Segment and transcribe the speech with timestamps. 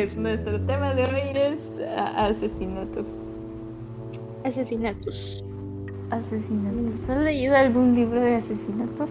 [0.00, 1.58] pues nuestro tema de hoy es
[2.16, 3.06] asesinatos.
[4.44, 5.44] Asesinatos.
[6.10, 7.10] Asesinatos.
[7.10, 9.10] ¿Has leído algún libro de asesinatos?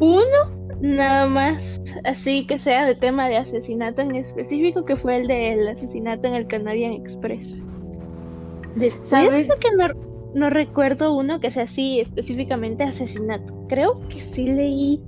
[0.00, 5.28] Uno, nada más, así que sea de tema de asesinato en específico, que fue el
[5.28, 7.62] del asesinato en el Canadian Express.
[9.04, 9.48] ¿Sabes?
[9.48, 9.88] que no,
[10.34, 13.54] no recuerdo uno que sea así específicamente asesinato.
[13.68, 15.00] Creo que sí leí.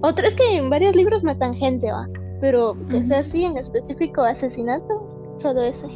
[0.00, 2.08] Otro es que en varios libros matan gente, va.
[2.42, 5.86] Pero que sea así en específico asesinato, solo ese.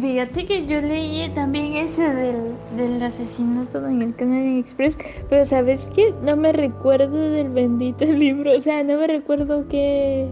[0.00, 4.96] Fíjate que yo leí también ese del, del asesinato en el Canadian Express,
[5.30, 10.28] pero sabes que no me recuerdo del bendito libro, o sea, no me recuerdo qué...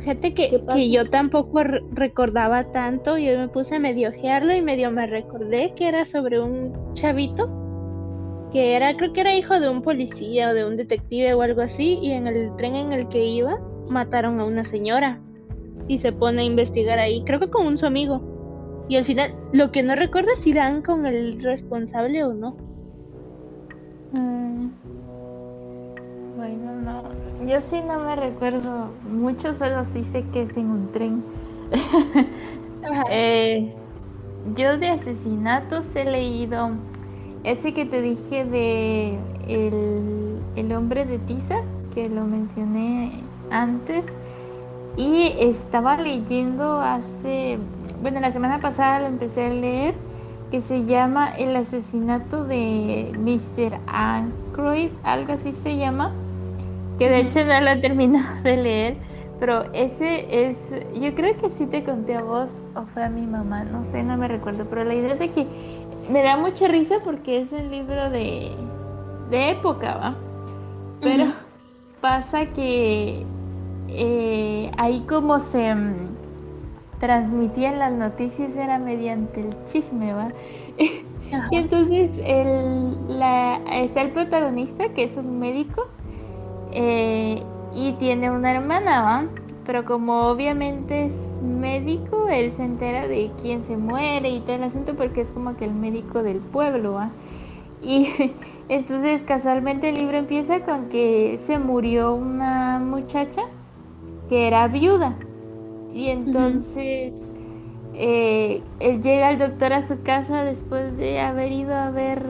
[0.00, 4.90] Fíjate que, que yo tampoco recordaba tanto, yo me puse a medio ojearlo y medio
[4.90, 7.61] me recordé que era sobre un chavito
[8.52, 11.62] que era, creo que era hijo de un policía o de un detective o algo
[11.62, 15.18] así, y en el tren en el que iba mataron a una señora
[15.88, 18.20] y se pone a investigar ahí, creo que con un su amigo.
[18.88, 22.56] Y al final, lo que no recuerdo es si dan con el responsable o no.
[24.12, 24.68] Mm.
[26.36, 27.02] Bueno, no.
[27.46, 31.24] Yo sí no me recuerdo mucho, solo sí sé que es en un tren.
[33.10, 33.74] eh,
[34.56, 36.70] yo de asesinatos he leído
[37.44, 41.56] ese que te dije de el, el hombre de Tiza,
[41.94, 43.12] que lo mencioné
[43.50, 44.04] antes.
[44.96, 47.58] Y estaba leyendo hace,
[48.02, 49.94] bueno, la semana pasada lo empecé a leer,
[50.50, 53.78] que se llama El asesinato de Mr.
[53.86, 56.12] Ankroyd, algo así se llama,
[56.98, 58.96] que de hecho no lo he terminado de leer,
[59.40, 60.58] pero ese es,
[60.94, 64.02] yo creo que sí te conté a vos o fue a mi mamá, no sé,
[64.02, 65.46] no me recuerdo, pero la idea es de que
[66.10, 68.52] me da mucha risa porque es un libro de,
[69.30, 70.14] de época, ¿va?
[71.00, 71.32] Pero
[72.00, 73.24] pasa que
[73.88, 75.94] eh, ahí como se mm,
[77.00, 80.28] transmitían las noticias era mediante el chisme, ¿va?
[80.78, 85.88] y entonces el, la, está el protagonista, que es un médico,
[86.72, 87.42] eh,
[87.74, 89.24] y tiene una hermana, ¿va?
[89.64, 94.64] Pero como obviamente es médico, él se entera de quién se muere y todo el
[94.64, 97.10] asunto porque es como que el médico del pueblo, ¿va?
[97.82, 98.08] Y
[98.68, 103.42] entonces casualmente el libro empieza con que se murió una muchacha
[104.28, 105.14] que era viuda.
[105.92, 107.12] Y entonces
[107.94, 112.24] eh, él llega el doctor a su casa después de haber ido a ver,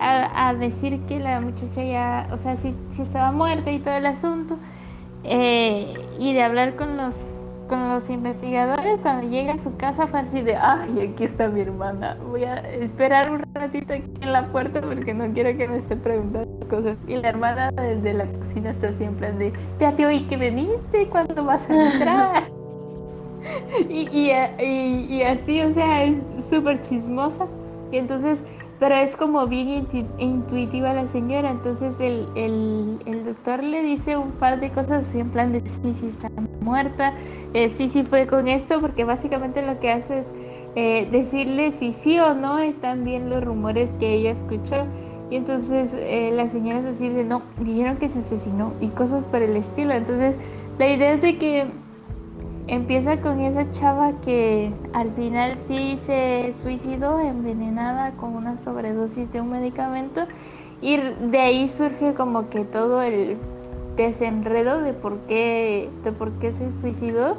[0.00, 4.58] a, decir que la muchacha ya, o sea, si estaba muerta y todo el asunto.
[5.24, 7.37] Eh, y de hablar con los
[7.68, 11.60] con los investigadores cuando llega a su casa fue así de ay aquí está mi
[11.60, 15.78] hermana voy a esperar un ratito aquí en la puerta porque no quiero que me
[15.78, 20.24] esté preguntando cosas y la hermana desde la cocina está siempre de ya te oí
[20.24, 22.44] que veniste cuándo vas a entrar
[23.88, 26.16] y, y, y, así o sea es
[26.48, 27.46] súper chismosa.
[27.90, 28.38] Y entonces
[28.78, 29.86] pero es como bien
[30.18, 35.30] intuitiva la señora, entonces el, el, el, doctor le dice un par de cosas en
[35.30, 36.30] plan de sí, sí está
[36.60, 37.12] muerta,
[37.54, 40.26] eh, sí, sí fue con esto, porque básicamente lo que hace es
[40.76, 44.86] eh, decirle si sí o no están bien los rumores que ella escuchó.
[45.30, 49.42] Y entonces eh, la señora así de no, dijeron que se asesinó y cosas por
[49.42, 49.92] el estilo.
[49.92, 50.36] Entonces
[50.78, 51.66] la idea es de que
[52.68, 59.40] empieza con esa chava que al final sí se suicidó envenenada con una sobredosis de
[59.40, 60.26] un medicamento
[60.82, 63.38] y de ahí surge como que todo el
[63.96, 67.36] desenredo de por qué, de por qué se suicidó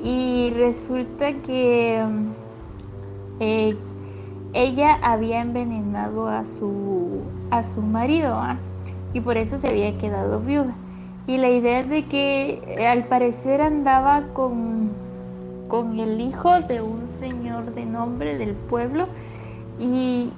[0.00, 2.02] y resulta que
[3.40, 3.76] eh,
[4.52, 8.56] ella había envenenado a su, a su marido ¿ah?
[9.12, 10.74] y por eso se había quedado viuda.
[11.28, 14.90] Y la idea es de que eh, al parecer andaba con,
[15.68, 19.06] con el hijo de un señor de nombre del pueblo
[19.78, 20.32] y,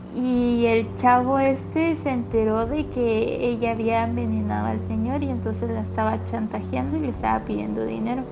[0.67, 5.81] el chavo este se enteró de que ella había envenenado al señor y entonces la
[5.81, 8.23] estaba chantajeando y le estaba pidiendo dinero.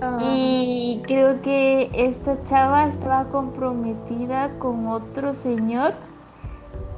[0.00, 0.18] Ah.
[0.20, 5.92] Y creo que esta chava estaba comprometida con otro señor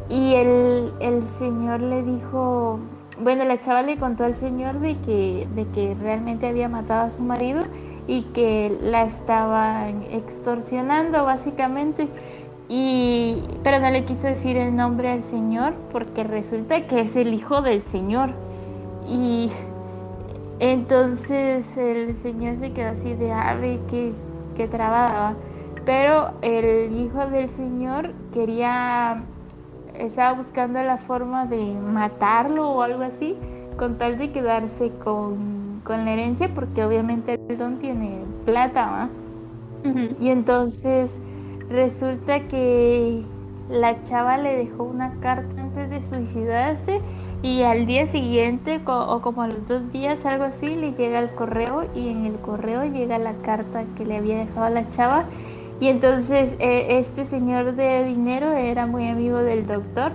[0.09, 2.79] y el, el señor le dijo,
[3.23, 7.11] bueno, la chava le contó al señor de que, de que realmente había matado a
[7.11, 7.63] su marido
[8.07, 12.09] y que la estaban extorsionando básicamente.
[12.69, 17.33] Y, pero no le quiso decir el nombre al señor porque resulta que es el
[17.35, 18.31] hijo del señor.
[19.09, 19.51] Y
[20.59, 24.13] entonces el señor se quedó así de ave que,
[24.57, 25.35] que trababa.
[25.85, 29.23] Pero el hijo del señor quería,
[29.99, 33.37] estaba buscando la forma de matarlo o algo así,
[33.77, 39.09] con tal de quedarse con, con la herencia porque obviamente el don tiene plata, ¿va?
[40.21, 41.11] Y entonces
[41.69, 43.23] resulta que
[43.71, 47.01] la chava le dejó una carta antes de suicidarse
[47.43, 51.31] y al día siguiente o como a los dos días algo así le llega el
[51.31, 55.25] correo y en el correo llega la carta que le había dejado a la chava
[55.81, 60.13] y entonces eh, este señor de dinero era muy amigo del doctor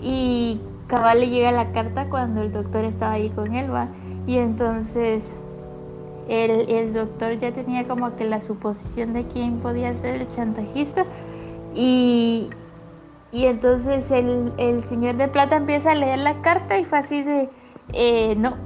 [0.00, 3.88] y cabal le llega la carta cuando el doctor estaba ahí con él va
[4.26, 5.22] y entonces
[6.28, 11.04] el, el doctor ya tenía como que la suposición de quién podía ser el chantajista
[11.74, 12.50] y,
[13.32, 17.22] y entonces el, el, señor de plata empieza a leer la carta y fue así
[17.22, 17.48] de,
[17.92, 18.56] eh, no,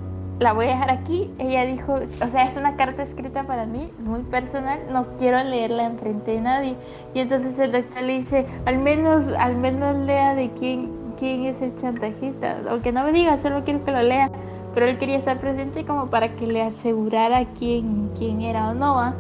[0.41, 1.31] la voy a dejar aquí.
[1.39, 5.85] Ella dijo, o sea, es una carta escrita para mí, muy personal, no quiero leerla
[5.85, 6.77] enfrente de nadie.
[7.15, 11.61] Y entonces el doctor le dice, al menos, al menos lea de quién, quién es
[11.61, 12.57] el chantajista.
[12.71, 14.31] Aunque no me diga, solo quiero que lo lea.
[14.75, 18.95] Pero él quería estar presente como para que le asegurara quién, quién era o no.
[18.95, 19.15] ¿va?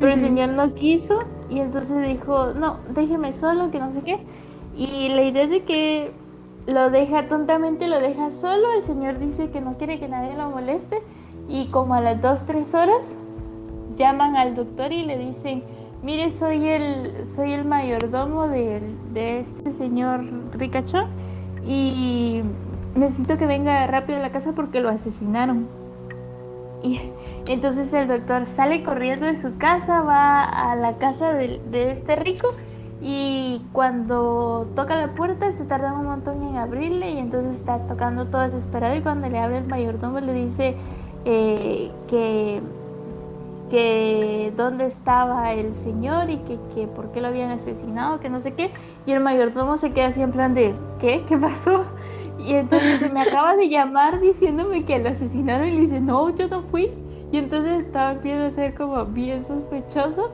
[0.00, 4.18] Pero el señor no quiso y entonces dijo, no, déjeme solo, que no sé qué.
[4.76, 6.12] Y la idea es de que
[6.68, 8.72] lo deja tontamente, lo deja solo.
[8.72, 11.02] El señor dice que no quiere que nadie lo moleste.
[11.48, 13.00] Y como a las 2, 3 horas
[13.96, 15.62] llaman al doctor y le dicen,
[16.02, 18.82] mire, soy el, soy el mayordomo de,
[19.14, 20.20] de este señor
[20.52, 21.06] ricachón
[21.66, 22.42] y
[22.94, 25.66] necesito que venga rápido a la casa porque lo asesinaron.
[26.82, 27.00] Y
[27.46, 32.14] entonces el doctor sale corriendo de su casa, va a la casa de, de este
[32.14, 32.48] rico
[33.00, 38.26] y cuando toca la puerta se tarda un montón en abrirle y entonces está tocando
[38.26, 40.74] todo desesperado y cuando le abre el mayordomo le dice
[41.24, 42.60] eh, que,
[43.70, 48.40] que dónde estaba el señor y que, que por qué lo habían asesinado, que no
[48.40, 48.70] sé qué.
[49.06, 51.24] Y el mayordomo se queda así en plan de, ¿qué?
[51.28, 51.84] ¿Qué pasó?
[52.38, 56.48] Y entonces me acaba de llamar diciéndome que lo asesinaron y le dice, no, yo
[56.48, 56.90] no fui.
[57.30, 60.30] Y entonces estaba empezando a ser como bien sospechoso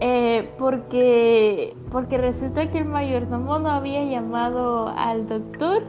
[0.00, 5.82] eh, porque, porque resulta que el mayordomo no había llamado al doctor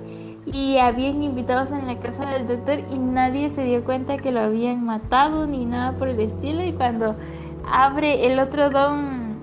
[0.45, 4.39] y habían invitados en la casa del doctor y nadie se dio cuenta que lo
[4.39, 7.15] habían matado ni nada por el estilo y cuando
[7.69, 9.41] abre el otro don,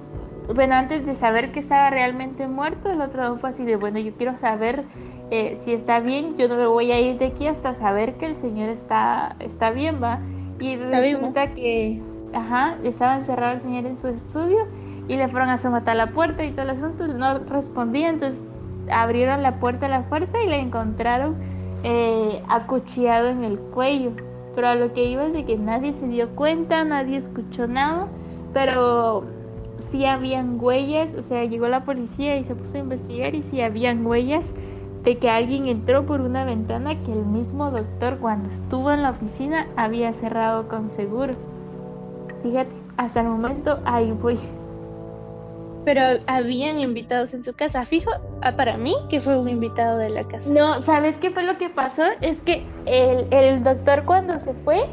[0.55, 3.99] bueno, antes de saber que estaba realmente muerto, el otro don fue así de, bueno,
[3.99, 4.85] yo quiero saber
[5.31, 8.27] eh, si está bien, yo no me voy a ir de aquí hasta saber que
[8.27, 10.21] el señor está, está bien, va.
[10.59, 12.01] Y resulta que
[12.33, 14.67] ajá, estaba encerrado el señor en su estudio
[15.09, 18.43] y le fueron a matar la puerta y todo el asunto, no respondía, entonces
[18.91, 21.37] abrieron la puerta a la fuerza y le encontraron
[21.83, 24.13] eh, acuchillado en el cuello.
[24.55, 28.07] Pero a lo que iba es de que nadie se dio cuenta, nadie escuchó nada,
[28.53, 29.25] pero
[29.91, 33.61] sí habían huellas, o sea, llegó la policía y se puso a investigar y sí
[33.61, 34.45] habían huellas
[35.03, 39.11] de que alguien entró por una ventana que el mismo doctor cuando estuvo en la
[39.11, 41.35] oficina había cerrado con seguro.
[42.45, 44.39] Fíjate, hasta el momento ahí voy.
[45.87, 48.11] Pero habían invitados en su casa, fijo,
[48.43, 50.45] ah, para mí que fue un invitado de la casa.
[50.47, 52.03] No, ¿sabes qué fue lo que pasó?
[52.21, 54.85] Es que el, el doctor cuando se fue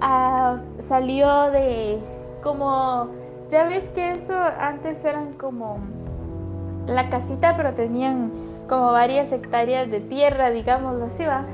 [0.00, 0.58] ah,
[0.88, 1.98] salió de
[2.44, 3.08] como,
[3.50, 5.78] ya ves que eso antes eran como
[6.86, 8.30] la casita, pero tenían
[8.68, 11.44] como varias hectáreas de tierra, digamos así, va.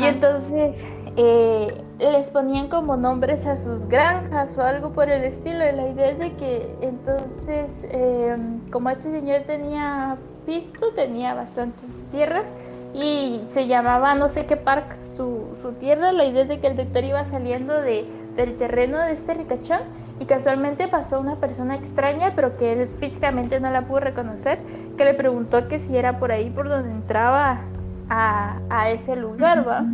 [0.00, 0.76] Y entonces
[1.16, 5.66] eh, les ponían como nombres a sus granjas o algo por el estilo.
[5.66, 11.84] Y la idea es de que entonces, em, como este señor tenía pisto, tenía bastantes
[12.12, 12.46] tierras
[12.94, 16.68] y se llamaba no sé qué park su, su tierra, la idea es de que
[16.68, 19.80] el doctor iba saliendo de, del terreno de este ricachón
[20.18, 24.60] y casualmente pasó una persona extraña, pero que él físicamente no la pudo reconocer,
[24.96, 27.60] que le preguntó que si era por ahí por donde entraba
[28.08, 29.84] a, a ese lugar, ¿va?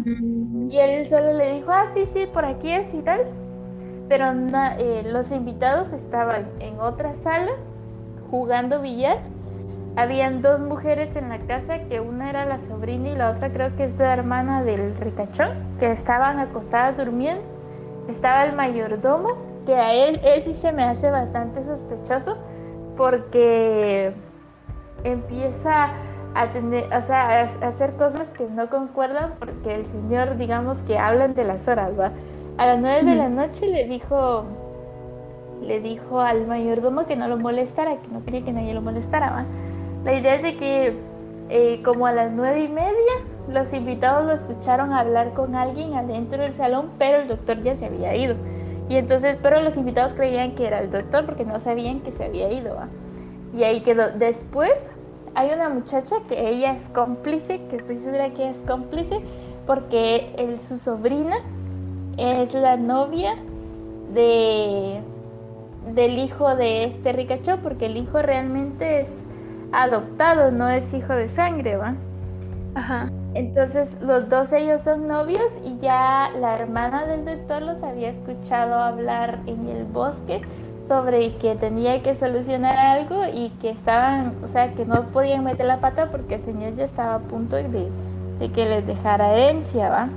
[0.68, 3.20] Y él solo le dijo, ah, sí, sí, por aquí es y tal.
[4.08, 4.32] Pero
[4.78, 7.52] eh, los invitados estaban en otra sala
[8.30, 9.18] jugando billar.
[9.96, 13.76] Habían dos mujeres en la casa, que una era la sobrina y la otra creo
[13.76, 17.42] que es la hermana del ricachón, que estaban acostadas durmiendo.
[18.08, 22.38] Estaba el mayordomo, que a él, él sí se me hace bastante sospechoso,
[22.96, 24.14] porque
[25.04, 25.90] empieza
[26.34, 30.98] a, tener, o sea, a hacer cosas que no concuerdan porque el señor, digamos que
[30.98, 32.12] hablan de las horas, ¿va?
[32.58, 34.44] A las nueve de la noche le dijo,
[35.62, 39.30] le dijo al mayordomo que no lo molestara, que no quería que nadie lo molestara,
[39.30, 39.44] ¿va?
[40.04, 40.96] La idea es de que
[41.48, 43.12] eh, como a las nueve y media
[43.48, 47.86] los invitados lo escucharon hablar con alguien adentro del salón, pero el doctor ya se
[47.86, 48.36] había ido.
[48.88, 52.24] Y entonces, pero los invitados creían que era el doctor porque no sabían que se
[52.24, 52.88] había ido, ¿va?
[53.54, 54.10] Y ahí quedó.
[54.10, 54.72] Después
[55.34, 59.20] hay una muchacha que ella es cómplice, que estoy segura que es cómplice,
[59.66, 61.36] porque su sobrina
[62.16, 63.36] es la novia
[64.12, 65.00] de
[65.94, 69.26] del hijo de este ricachón, porque el hijo realmente es
[69.72, 71.94] adoptado, no es hijo de sangre, ¿va?
[72.74, 73.10] Ajá.
[73.34, 78.74] Entonces los dos ellos son novios y ya la hermana del doctor los había escuchado
[78.74, 80.42] hablar en el bosque
[80.92, 85.64] sobre que tenía que solucionar algo y que estaban, o sea, que no podían meter
[85.64, 87.88] la pata porque el señor ya estaba a punto de,
[88.54, 90.08] que les dejara herencia, ¿va?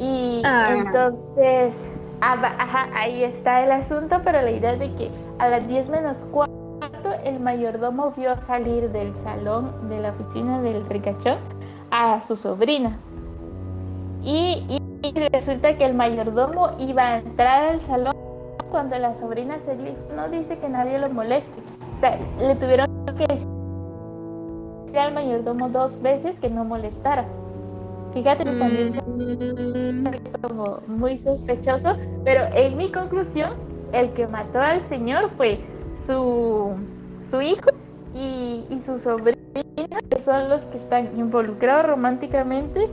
[0.00, 0.74] Y ah.
[0.76, 1.72] entonces,
[2.20, 5.88] ah, ajá, ahí está el asunto, pero la idea es de que a las 10
[5.88, 6.50] menos cuarto
[7.24, 11.38] el mayordomo vio salir del salón de la oficina del ricachón
[11.92, 12.98] a su sobrina.
[14.24, 14.82] Y,
[15.30, 18.25] resulta que el mayordomo iba a entrar al salón
[18.76, 19.74] cuando la sobrina se
[20.14, 21.62] no dice que nadie lo moleste.
[21.96, 23.48] O sea, le tuvieron que decir
[24.98, 27.24] al mayordomo dos veces que no molestara.
[28.12, 30.04] Fíjate que también mm.
[30.42, 33.54] como muy sospechoso, pero en mi conclusión,
[33.94, 35.58] el que mató al señor fue
[36.06, 36.74] su,
[37.22, 37.70] su hijo
[38.12, 39.38] y, y su sobrina
[40.10, 42.90] que son los que están involucrados románticamente,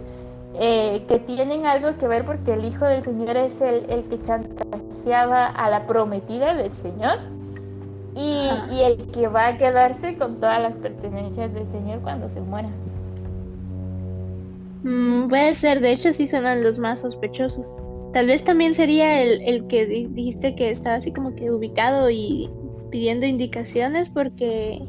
[0.60, 4.22] eh, que tienen algo que ver porque el hijo del Señor es el, el que
[4.22, 7.20] chantajeaba a la prometida del Señor
[8.16, 12.40] y, y, el que va a quedarse con todas las pertenencias del Señor cuando se
[12.42, 12.70] muera.
[14.84, 17.66] Mm, puede ser, de hecho sí son los más sospechosos.
[18.14, 22.48] Tal vez también sería el, el que dijiste que estaba así como que ubicado y
[22.92, 24.80] pidiendo indicaciones porque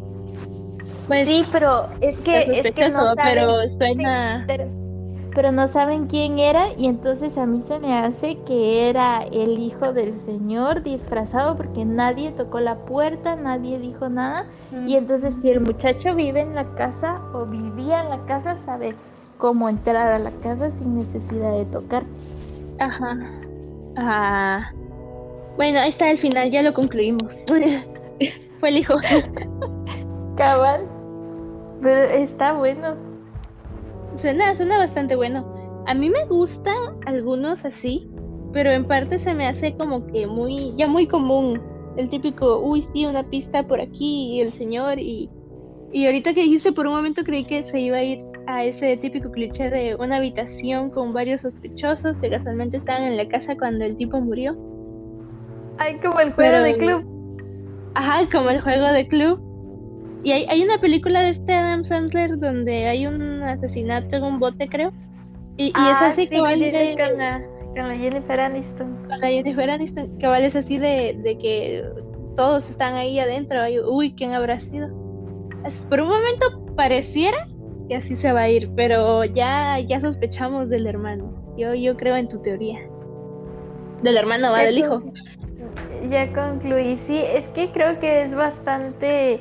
[1.09, 4.45] pues, sí, pero es que, es que no saben, pero suena...
[4.47, 4.84] pero,
[5.53, 9.93] no saben quién era y entonces a mí se me hace que era el hijo
[9.93, 14.47] del señor disfrazado porque nadie tocó la puerta, nadie dijo nada
[14.87, 18.95] y entonces si el muchacho vive en la casa o vivía en la casa sabe
[19.39, 22.05] cómo entrar a la casa sin necesidad de tocar.
[22.79, 23.19] Ajá.
[23.97, 24.71] Ah.
[25.57, 27.37] Bueno, ahí está el final, ya lo concluimos.
[28.61, 28.95] Fue el hijo.
[30.37, 30.87] Cabal.
[31.83, 33.14] Pero está bueno.
[34.17, 35.45] Suena, suena bastante bueno.
[35.87, 38.09] A mí me gustan algunos así,
[38.53, 41.61] pero en parte se me hace como que muy, ya muy común.
[41.97, 45.29] El típico, uy, sí, una pista por aquí y el señor y,
[45.93, 48.97] y ahorita que dijiste por un momento creí que se iba a ir a ese
[48.97, 53.85] típico cliché de una habitación con varios sospechosos que casualmente estaban en la casa cuando
[53.85, 54.57] el tipo murió.
[55.79, 57.05] Ay, como el juego de club.
[57.95, 59.54] Ajá, como el juego de club.
[60.25, 64.39] Y hay, hay una película de este Adam Sandler donde hay un asesinato en un
[64.39, 64.91] bote, creo.
[65.59, 67.43] Y, y es ah, así que vale con, la,
[67.77, 69.07] con la Jennifer Aniston.
[69.07, 71.85] Con la Jennifer Aniston, que vale es así de, de que
[72.37, 73.61] todos están ahí adentro.
[73.89, 74.89] Uy, ¿quién habrá sido?
[75.91, 77.47] Por un momento pareciera
[77.89, 81.35] que así se va a ir, pero ya, ya sospechamos del hermano.
[81.59, 82.79] Yo, yo creo en tu teoría.
[84.03, 85.03] Del hermano va del hijo.
[86.11, 89.41] Ya concluí, sí, es que creo que es bastante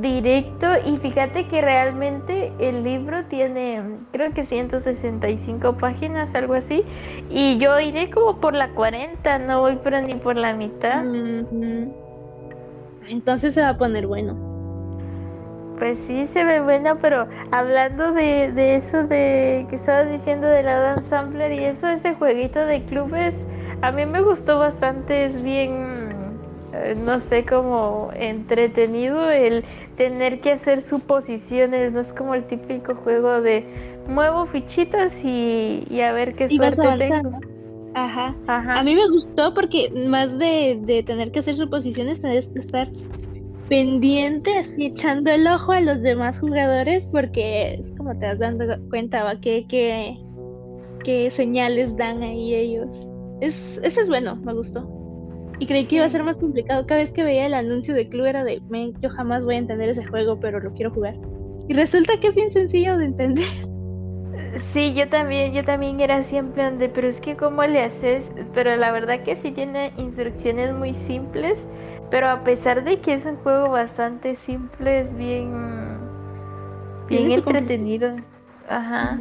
[0.00, 6.84] directo y fíjate que realmente el libro tiene creo que 165 páginas, algo así,
[7.30, 11.04] y yo iré como por la 40, no voy pero ni por la mitad.
[13.08, 14.36] Entonces se va a poner bueno.
[15.78, 20.64] Pues sí, se ve bueno, pero hablando de, de eso de que estabas diciendo de
[20.64, 23.32] la Dan Sampler y eso, ese jueguito de clubes,
[23.80, 25.87] a mí me gustó bastante, es bien
[26.96, 29.64] no sé, como entretenido el
[29.96, 33.64] tener que hacer suposiciones, no es como el típico juego de
[34.08, 37.38] muevo fichitas y, a ver qué suerte tengo.
[37.94, 38.34] Ajá.
[38.46, 38.78] Ajá.
[38.78, 42.88] A mí me gustó porque más de, de tener que hacer suposiciones, tenés que estar
[43.68, 48.64] pendiente, así echando el ojo a los demás jugadores, porque es como te das dando
[48.88, 49.40] cuenta, ¿va?
[49.40, 50.16] ¿Qué, qué,
[51.04, 52.88] qué señales dan ahí ellos?
[53.40, 54.97] Es, eso es bueno, me gustó.
[55.60, 56.86] Y creí que iba a ser más complicado.
[56.86, 59.58] Cada vez que veía el anuncio de club era de, Men, yo jamás voy a
[59.58, 61.14] entender ese juego, pero lo quiero jugar.
[61.68, 63.48] Y resulta que es bien sencillo de entender.
[64.72, 68.24] Sí, yo también, yo también era siempre donde, pero es que cómo le haces,
[68.54, 71.58] pero la verdad que sí tiene instrucciones muy simples,
[72.10, 75.98] pero a pesar de que es un juego bastante simple, es bien,
[77.08, 78.16] bien entretenido.
[78.68, 79.18] Ajá.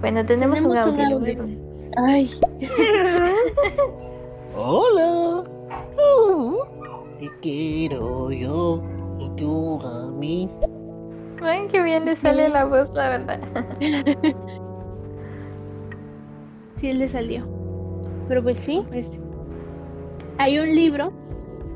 [0.00, 1.06] Bueno, tenemos, un audio.
[1.06, 1.44] Un audio.
[1.96, 2.30] Ay.
[4.56, 5.44] Hola.
[5.96, 6.56] Uh,
[7.18, 8.82] te quiero yo
[9.18, 10.48] y tú a mí.
[11.42, 13.40] Ven que bien le sale la voz, la verdad.
[16.80, 17.46] sí, le salió.
[18.28, 19.20] Pero pues sí, pues
[20.38, 21.12] hay un libro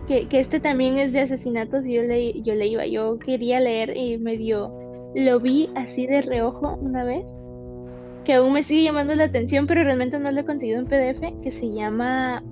[0.07, 3.61] que, que este también es de asesinatos y yo le, yo le iba, yo quería
[3.61, 4.73] leer y medio
[5.15, 7.25] lo vi así de reojo una vez
[8.25, 11.43] que aún me sigue llamando la atención, pero realmente no lo he conseguido en PDF,
[11.43, 12.43] que se llama,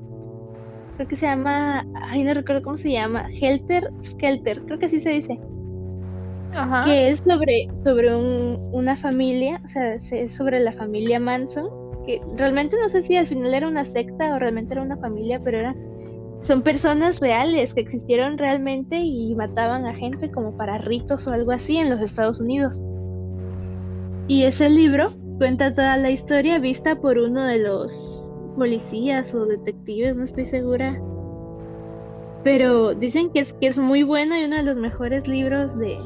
[1.02, 5.00] creo que se llama, ay, no recuerdo cómo se llama, Helter Skelter, creo que así
[5.00, 5.38] se dice.
[6.54, 6.84] Ajá.
[6.84, 11.66] que es sobre, sobre un- una familia, o sea, es sobre la familia Manson,
[12.04, 15.40] que realmente no sé si al final era una secta o realmente era una familia,
[15.42, 15.74] pero era,
[16.42, 21.52] son personas reales que existieron realmente y mataban a gente como para ritos o algo
[21.52, 22.82] así en los Estados Unidos.
[24.28, 28.21] Y ese libro cuenta toda la historia vista por uno de los
[28.56, 31.00] policías o detectives, no estoy segura.
[32.44, 35.98] Pero dicen que es, que es muy bueno y uno de los mejores libros de,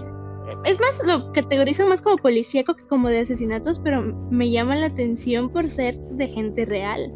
[0.65, 4.87] es más, lo categorizo más como policíaco que como de asesinatos, pero me llama la
[4.87, 7.13] atención por ser de gente real.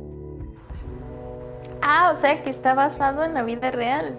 [1.82, 4.16] Ah, o sea que está basado en la vida real.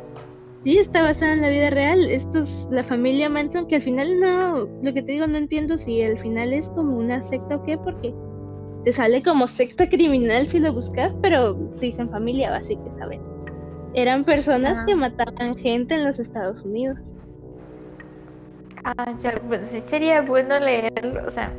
[0.64, 2.10] Sí, está basada en la vida real.
[2.10, 5.78] Esto es la familia Manson, que al final no, lo que te digo, no entiendo
[5.78, 8.14] si al final es como una secta o qué, porque
[8.84, 13.20] te sale como secta criminal si lo buscas, pero se dicen familia, así que saben.
[13.94, 14.86] Eran personas Ajá.
[14.86, 16.98] que mataban gente en los Estados Unidos.
[18.84, 21.52] Ah, ya, pues sí sería bueno leerlo, o sea,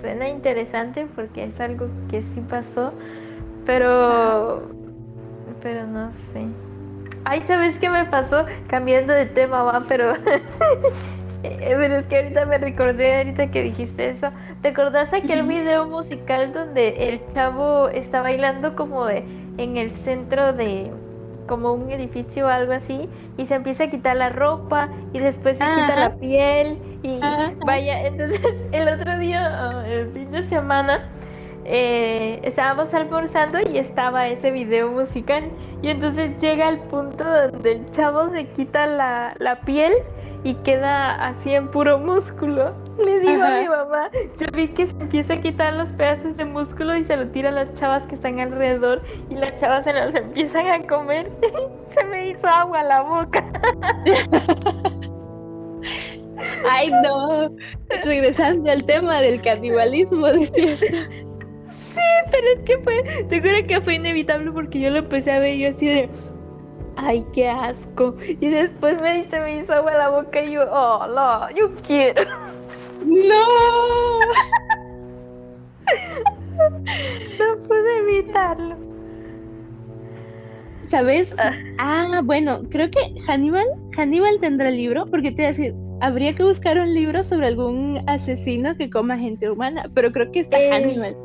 [0.00, 2.92] suena interesante porque es algo que sí pasó,
[3.66, 4.68] pero,
[5.62, 6.46] pero no sé.
[7.24, 8.46] Ay, ¿sabes qué me pasó?
[8.68, 10.14] Cambiando de tema, va, pero,
[11.58, 14.30] pero es que ahorita me recordé, ahorita que dijiste eso,
[14.62, 19.24] ¿te acordás aquel video musical donde el chavo está bailando como de,
[19.58, 20.90] en el centro de,
[21.46, 25.58] como un edificio o algo así, y se empieza a quitar la ropa y después
[25.58, 27.52] se quita la piel y Ajá.
[27.64, 28.40] vaya, entonces
[28.72, 31.08] el otro día, ah, el fin de semana,
[31.68, 35.44] eh, estábamos almorzando y estaba ese video musical
[35.82, 39.92] y entonces llega el punto donde el chavo se quita la, la piel
[40.46, 42.72] y queda así en puro músculo.
[43.04, 46.44] Le digo a mi mamá, yo vi que se empieza a quitar los pedazos de
[46.44, 49.92] músculo y se lo tira a las chavas que están alrededor y las chavas se
[49.92, 51.32] los empiezan a comer.
[51.90, 53.44] se me hizo agua la boca.
[56.70, 57.50] Ay, no.
[58.04, 60.78] Regresando al tema del canibalismo, decías.
[62.30, 65.56] Pero es que fue, te juro que fue inevitable porque yo lo empecé a ver
[65.56, 66.08] y yo así de,
[66.96, 68.16] ay, qué asco.
[68.40, 72.24] Y después me, se me hizo agua la boca y yo, oh, no, yo quiero.
[73.04, 74.20] ¡No!
[77.38, 78.76] No pude evitarlo.
[80.90, 81.34] ¿Sabes?
[81.78, 86.34] Ah, bueno, creo que Hannibal, Hannibal tendrá el libro, porque te voy a decir, habría
[86.34, 90.58] que buscar un libro sobre algún asesino que coma gente humana, pero creo que está
[90.58, 91.16] Eh, Hannibal.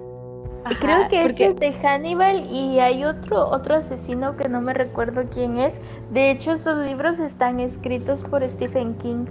[0.63, 4.74] Ajá, Creo que porque- es de Hannibal y hay otro, otro asesino que no me
[4.74, 5.74] recuerdo quién es.
[6.12, 9.26] De hecho, esos libros están escritos por Stephen King.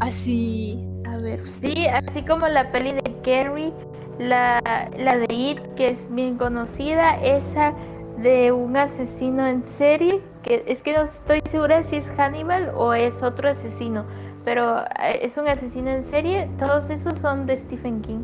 [0.00, 1.40] Así, a ver.
[1.60, 3.72] Sí, así como la peli de Carrie,
[4.18, 4.60] la,
[4.96, 7.74] la de It, que es bien conocida, esa
[8.18, 12.94] de un asesino en serie, que es que no estoy segura si es Hannibal o
[12.94, 14.04] es otro asesino,
[14.44, 18.22] pero eh, es un asesino en serie, todos esos son de Stephen King.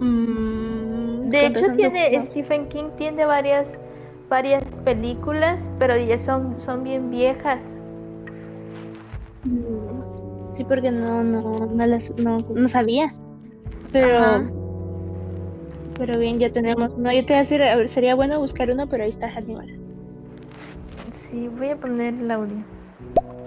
[0.00, 3.66] Mm, De hecho, tiene no- Stephen King tiene varias
[4.28, 7.62] varias películas, pero ya son son bien viejas.
[9.44, 13.12] Mm, Sí, porque no, no, no, las, no, no sabía.
[13.90, 14.50] Pero, Ajá.
[15.98, 16.96] pero bien, ya tenemos.
[16.96, 19.28] No, yo te voy a decir, a ver, sería bueno buscar uno, pero ahí está
[19.30, 19.66] Hannibal.
[21.28, 22.64] Sí, voy a poner el audio.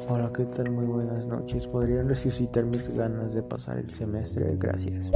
[0.10, 0.70] Hola, ¿qué tal?
[0.72, 1.66] Muy buenas noches.
[1.68, 4.56] ¿Podrían resucitar mis ganas de pasar el semestre?
[4.60, 5.14] Gracias.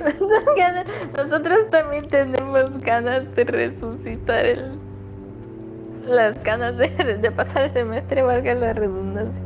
[1.16, 4.78] Nosotros también tenemos ganas de resucitar el,
[6.06, 6.88] las ganas de,
[7.20, 9.42] de pasar el semestre, valga la redundancia.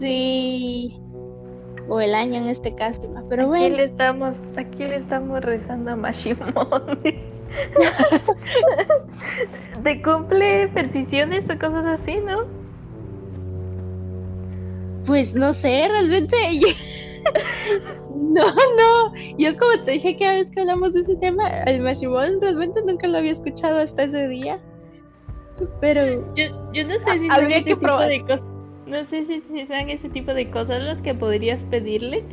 [0.00, 0.98] Sí.
[1.88, 3.02] O el año en este caso.
[3.28, 3.76] Pero Aquí bueno.
[3.76, 6.52] le estamos, aquí le estamos rezando a Mashimon.
[9.82, 12.44] ¿Te cumple peticiones o cosas así, no?
[15.06, 16.36] Pues no sé, realmente.
[18.10, 19.14] No, no.
[19.38, 22.80] Yo, como te dije que cada vez que hablamos de ese tema, el Mashimon realmente
[22.84, 24.58] nunca lo había escuchado hasta ese día.
[25.80, 28.08] Pero Yo, yo no sé si habría que probar.
[28.08, 28.42] de cosas.
[28.86, 32.24] No sé si, si sean ese tipo de cosas las que podrías pedirle,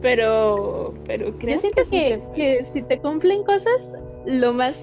[0.00, 4.76] pero, pero creo yo siento que si te cumplen cosas, lo más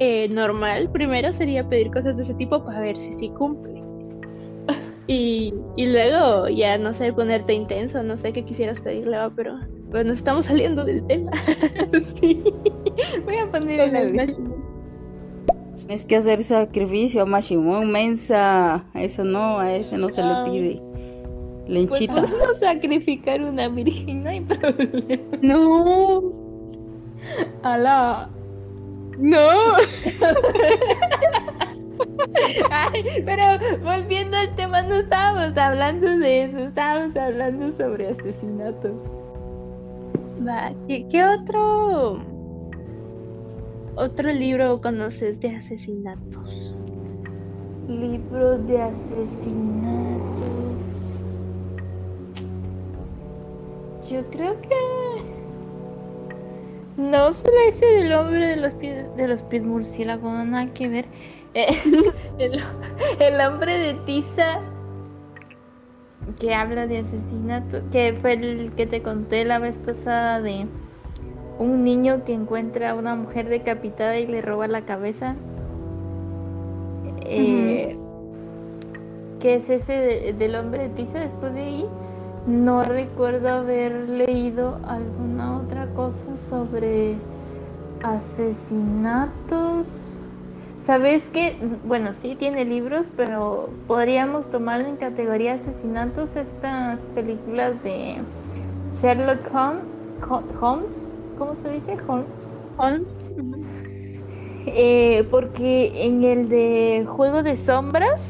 [0.00, 3.77] eh, normal primero sería pedir cosas de ese tipo para ver si sí cumple.
[5.08, 9.58] Y, y luego ya, no sé, ponerte intenso, no sé qué quisieras pedirle, va, pero
[9.90, 11.32] pues nos estamos saliendo del tema.
[12.20, 12.42] sí.
[13.24, 14.14] Voy a poner el el audio.
[14.14, 14.68] Mashimon.
[15.88, 20.82] Es que hacer sacrificio a Mashimon mensa, eso no, a ese no se le pide.
[21.66, 22.12] Lenchita.
[22.14, 25.38] Podemos sacrificar una virgen, no hay problema.
[25.40, 26.22] No,
[27.62, 28.28] Alá.
[29.18, 29.38] no.
[32.70, 33.42] Ay, pero
[33.82, 38.92] volviendo al tema, no estábamos hablando de eso, estábamos hablando sobre asesinatos.
[40.46, 42.20] Va, ¿qué, qué otro
[43.96, 46.74] otro libro conoces de asesinatos?
[47.88, 50.28] Libros de asesinatos.
[54.08, 54.68] Yo creo que
[56.96, 60.88] no solo ese del hombre de los pies de los pies murciélagos, no nada que
[60.88, 61.06] ver.
[62.38, 62.62] El,
[63.18, 64.60] el hombre de Tiza
[66.38, 70.66] que habla de asesinato, que fue el que te conté la vez pasada de
[71.58, 75.34] un niño que encuentra a una mujer decapitada y le roba la cabeza.
[77.22, 77.96] Eh,
[79.40, 81.20] que es ese de- del hombre de Tiza.
[81.20, 81.86] Después de ahí,
[82.46, 87.16] no recuerdo haber leído alguna otra cosa sobre
[88.02, 89.86] asesinatos.
[90.88, 91.54] ¿Sabes qué?
[91.84, 98.16] Bueno, sí tiene libros, pero podríamos tomar en categoría asesinatos estas películas de
[98.94, 99.84] Sherlock Holmes.
[100.62, 100.96] Holmes
[101.36, 101.94] ¿Cómo se dice?
[102.06, 102.26] Holmes.
[102.78, 103.14] Holmes.
[104.64, 108.22] Eh, porque en el de Juego de Sombras,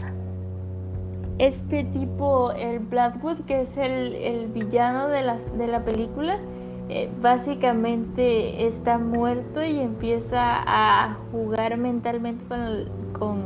[1.39, 6.41] este tipo, el Blackwood, que es el, el villano de la, de la película,
[6.89, 13.43] eh, básicamente está muerto y empieza a jugar mentalmente con, con,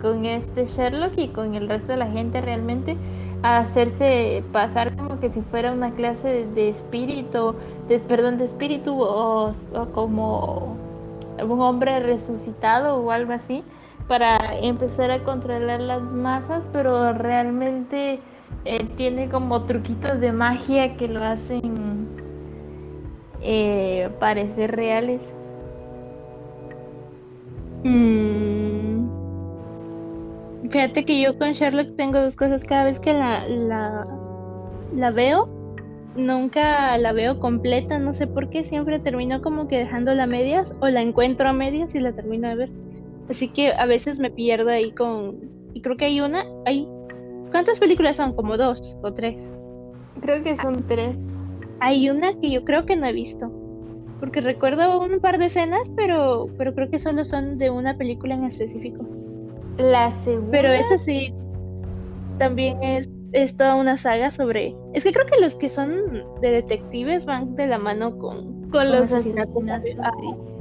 [0.00, 2.96] con este Sherlock y con el resto de la gente realmente
[3.42, 7.54] a hacerse pasar como que si fuera una clase de, espíritu,
[7.88, 10.76] de, perdón, de espíritu o, o como
[11.42, 13.62] un hombre resucitado o algo así
[14.08, 18.20] para empezar a controlar las masas, pero realmente
[18.64, 21.95] eh, tiene como truquitos de magia que lo hacen
[23.48, 25.20] eh, parecer reales.
[27.84, 29.08] Mm.
[30.68, 32.64] Fíjate que yo con Sherlock tengo dos cosas.
[32.64, 34.04] Cada vez que la, la,
[34.94, 35.48] la veo,
[36.16, 38.00] nunca la veo completa.
[38.00, 38.64] No sé por qué.
[38.64, 42.48] Siempre termino como que dejándola a medias o la encuentro a medias y la termino
[42.48, 42.70] de ver.
[43.30, 45.36] Así que a veces me pierdo ahí con...
[45.72, 46.44] Y creo que hay una...
[46.64, 46.88] Hay...
[47.52, 48.34] ¿Cuántas películas son?
[48.34, 49.36] Como dos o tres.
[50.20, 51.16] Creo que son tres.
[51.80, 53.50] Hay una que yo creo que no he visto.
[54.20, 58.34] Porque recuerdo un par de escenas, pero, pero creo que solo son de una película
[58.34, 59.04] en específico.
[59.76, 60.50] La segunda.
[60.50, 61.34] Pero esa sí
[62.38, 64.74] también es, es toda una saga sobre.
[64.94, 65.90] Es que creo que los que son
[66.40, 69.68] de detectives van de la mano con, con los asesinatos.
[69.68, 70.20] asesinatos.
[70.20, 70.55] Sí.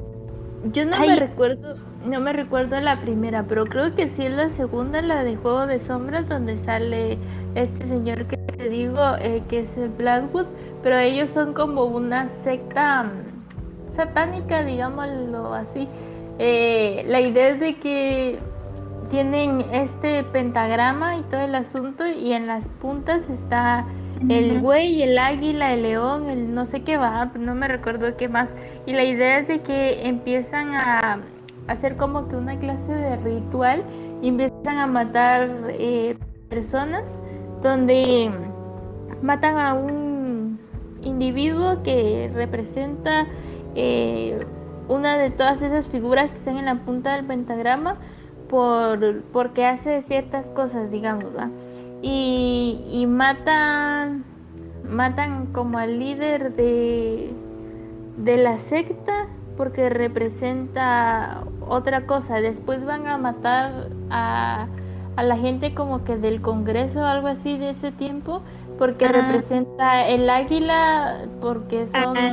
[0.63, 1.09] Yo no Ay.
[1.09, 5.23] me recuerdo, no me recuerdo la primera, pero creo que sí es la segunda, la
[5.23, 7.17] de Juego de Sombras, donde sale
[7.55, 10.45] este señor que te digo, eh, que es el Blackwood,
[10.81, 15.87] pero ellos son como una secta mm, satánica, digámoslo así.
[16.39, 18.39] Eh, la idea es de que
[19.09, 23.85] tienen este pentagrama y todo el asunto y en las puntas está
[24.29, 28.29] el güey, el águila, el león, el no sé qué va, no me recuerdo qué
[28.29, 28.53] más.
[28.85, 31.19] Y la idea es de que empiezan a
[31.67, 33.83] hacer como que una clase de ritual
[34.21, 36.17] y empiezan a matar eh,
[36.49, 37.03] personas
[37.61, 38.31] donde
[39.21, 40.59] matan a un
[41.03, 43.27] individuo que representa
[43.75, 44.45] eh,
[44.87, 47.97] una de todas esas figuras que están en la punta del pentagrama
[48.49, 51.49] por porque hace ciertas cosas, digamos, ¿va?
[52.01, 54.25] Y, y matan
[54.83, 57.35] matan como al líder de
[58.17, 59.27] de la secta
[59.57, 62.41] porque representa otra cosa.
[62.41, 64.67] Después van a matar a,
[65.15, 68.43] a la gente como que del Congreso o algo así de ese tiempo
[68.77, 69.11] porque Ah.
[69.11, 72.31] representa el águila porque son Ah,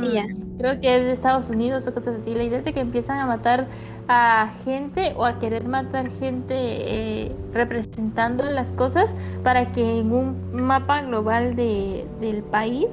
[0.57, 2.33] creo que es de Estados Unidos o cosas así.
[2.35, 3.67] La idea es de que empiezan a matar
[4.07, 10.51] a gente o a querer matar gente eh, representando las cosas para que en un
[10.53, 12.87] mapa global de, del país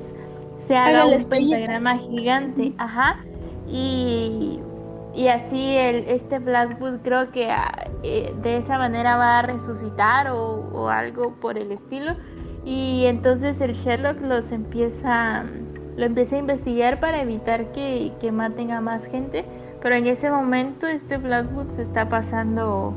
[0.67, 3.17] se haga un pentagrama gigante, ajá,
[3.67, 4.61] y,
[5.15, 10.29] y así el, este Blackwood creo que ah, eh, de esa manera va a resucitar
[10.29, 12.15] o, o algo por el estilo,
[12.65, 15.45] y entonces el Sherlock los empieza,
[15.97, 19.45] lo empieza a investigar para evitar que, que maten a más gente,
[19.83, 22.93] pero en ese momento este Blackwood se está pasando,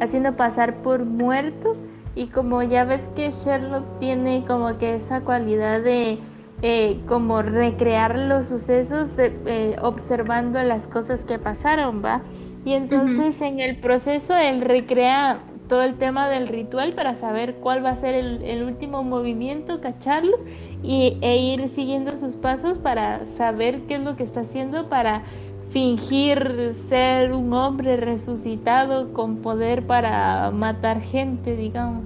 [0.00, 1.76] haciendo pasar por muerto,
[2.14, 6.18] y como ya ves que Sherlock tiene como que esa cualidad de
[6.62, 12.22] eh, como recrear los sucesos eh, eh, observando las cosas que pasaron, ¿va?
[12.64, 17.84] Y entonces en el proceso él recrea todo el tema del ritual para saber cuál
[17.84, 20.36] va a ser el, el último movimiento, cacharlo
[20.82, 25.22] y, e ir siguiendo sus pasos para saber qué es lo que está haciendo para
[25.70, 32.04] fingir ser un hombre resucitado con poder para matar gente, digamos.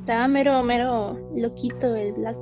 [0.00, 2.36] Estaba mero, mero loquito el Black.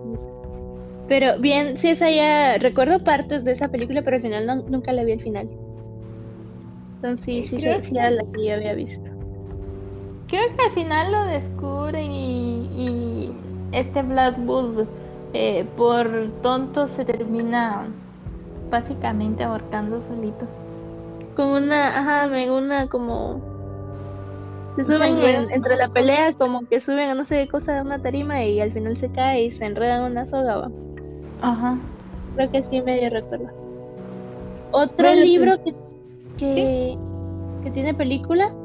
[1.09, 2.59] Pero bien, sí, esa ya.
[2.59, 5.49] Recuerdo partes de esa película, pero al final no, nunca la vi al final.
[6.97, 9.11] Entonces sí, sí, Creo sí, era la que yo había visto.
[10.29, 13.33] Creo que al final lo descubren y, y
[13.73, 14.87] este Blackwood
[15.33, 17.89] eh, por tonto se termina
[18.71, 20.51] básicamente ahorcando solito.
[21.35, 23.45] Como una, ajá, me una como.
[24.75, 27.83] Se suben en- entre la pelea, como que suben a no sé qué cosa de
[27.83, 30.57] una tarima y al final se cae y se enreda en una soga.
[30.57, 30.73] ¿va?
[31.41, 31.81] Ajá.
[32.35, 33.47] Creo que sí, medio recuerdo.
[34.71, 35.73] Otro Bueno, libro que,
[36.37, 37.01] que,
[37.63, 38.57] que tiene película,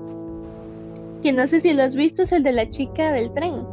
[1.22, 3.68] que no sé si lo has visto, es el de la chica del tren.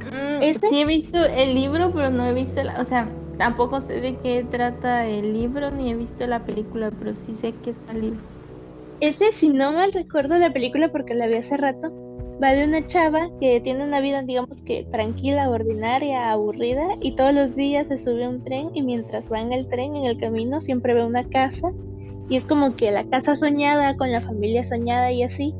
[0.00, 0.52] Mm.
[0.68, 4.16] Sí he visto el libro, pero no he visto la, o sea, tampoco sé de
[4.22, 8.00] qué trata el libro ni he visto la película, pero sí sé que está el
[8.00, 8.24] libro.
[9.00, 11.92] Ese, si no mal recuerdo la película porque la vi hace rato,
[12.42, 17.34] va de una chava que tiene una vida, digamos que tranquila, ordinaria, aburrida, y todos
[17.34, 20.60] los días se sube un tren y mientras va en el tren, en el camino,
[20.60, 21.70] siempre ve una casa,
[22.28, 25.54] y es como que la casa soñada, con la familia soñada y así.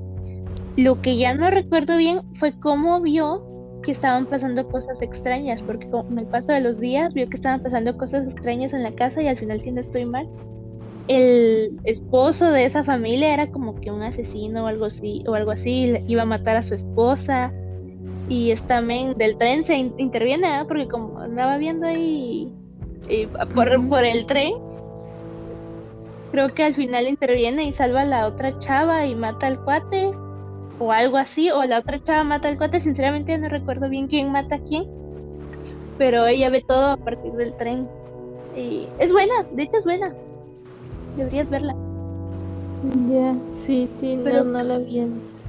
[0.77, 3.54] Lo que ya no recuerdo bien fue cómo vio
[3.85, 7.63] que estaban pasando cosas extrañas, porque con el paso de los días vio que estaban
[7.63, 10.29] pasando cosas extrañas en la casa y al final, si no estoy mal,
[11.09, 15.51] el esposo de esa familia era como que un asesino o algo así, o algo
[15.51, 17.53] así, iba a matar a su esposa.
[18.27, 20.65] Y esta men del tren se in- interviene, ¿ah?
[20.67, 22.51] porque como andaba viendo ahí
[23.11, 24.55] eh, por, por el tren,
[26.33, 30.11] creo que al final interviene y salva a la otra chava y mata al cuate,
[30.79, 34.33] o algo así, o la otra chava mata al cuate, sinceramente no recuerdo bien quién
[34.33, 34.85] mata a quién,
[35.99, 37.89] pero ella ve todo a partir del tren.
[38.57, 40.13] Y es buena, de hecho es buena.
[41.17, 41.75] Deberías verla.
[43.09, 43.35] Ya,
[43.67, 45.45] sí, sí, Pero- no, no la había visto.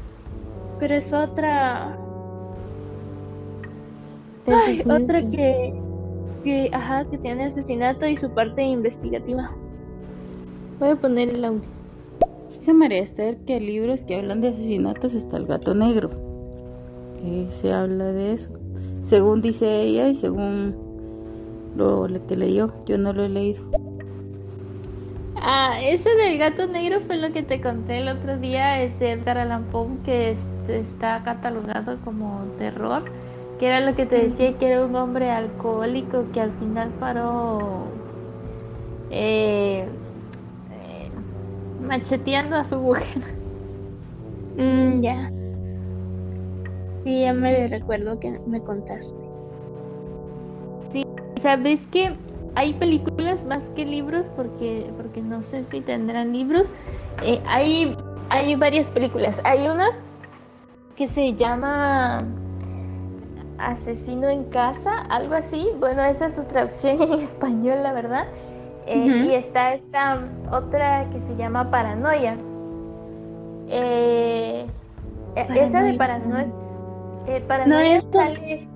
[0.79, 1.97] Pero es otra.
[4.47, 5.73] Ay, otra que.
[6.43, 9.51] que ajá, que tiene asesinato y su parte investigativa.
[10.79, 11.74] Voy a poner el audio.
[12.55, 16.09] Dice María Esther que libros que hablan de asesinatos está el gato negro.
[17.23, 18.51] Eh, se habla de eso.
[19.03, 20.75] Según dice ella y según
[21.75, 23.63] lo que leyó, yo no lo he leído.
[25.35, 29.11] Ah, ese del gato negro fue lo que te conté el otro día, es de
[29.11, 29.65] Edgar Allan
[30.03, 33.03] que este, está catalogado como terror,
[33.59, 37.83] que era lo que te decía, que era un hombre alcohólico que al final paró
[39.11, 39.87] eh,
[41.87, 43.23] macheteando a su mujer.
[44.57, 45.29] Mm, ya.
[47.03, 49.25] Sí, ya me recuerdo que me contaste.
[51.41, 52.15] ¿Sabes que
[52.55, 54.31] hay películas más que libros?
[54.35, 56.67] Porque, porque no sé si tendrán libros.
[57.21, 57.95] Eh, hay,
[58.29, 59.39] hay varias películas.
[59.43, 59.89] Hay una
[60.95, 62.19] que se llama
[63.57, 65.69] Asesino en casa, algo así.
[65.79, 68.25] Bueno, esa es su traducción en español, la verdad.
[68.87, 69.25] Eh.
[69.29, 70.19] Y está esta
[70.51, 72.37] otra que se llama Paranoia.
[73.69, 74.65] Eh,
[75.35, 76.45] eh, esa de Paranoia.
[76.45, 76.47] Paranoia.
[77.27, 78.17] eh, Paranoia esta.
[78.27, 78.67] sale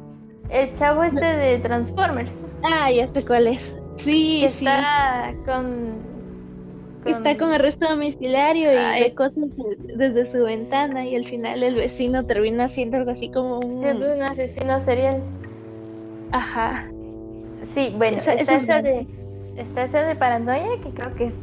[0.49, 2.31] el chavo este de Transformers.
[2.63, 3.61] Ah, ya sé cuál es.
[3.97, 4.65] Sí, que sí.
[4.65, 6.09] está con,
[7.05, 11.75] Está con arresto domiciliario y ve cosas de- desde su ventana y al final el
[11.75, 13.81] vecino termina haciendo algo así como un...
[13.81, 15.21] siendo un asesino serial.
[16.31, 16.87] Ajá.
[17.73, 19.07] Sí, bueno, Esa- está es de
[19.59, 21.35] está esa de paranoia que creo que es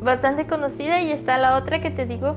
[0.00, 2.36] bastante conocida y está la otra que te digo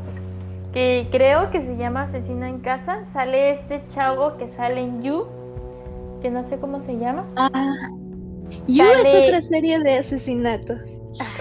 [0.74, 3.06] que creo que se llama Asesino en casa.
[3.14, 5.26] Sale este chavo que sale en You,
[6.22, 7.26] que no sé cómo se llama.
[7.36, 7.50] Ah.
[8.68, 10.82] You es otra serie de asesinatos.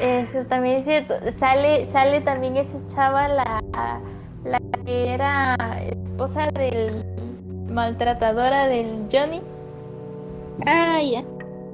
[0.01, 1.15] Eso también es cierto.
[1.39, 3.61] Sale, sale también esa chava, la,
[4.45, 7.05] la que era esposa del
[7.69, 9.43] maltratadora del Johnny.
[10.67, 11.23] Ah, ya.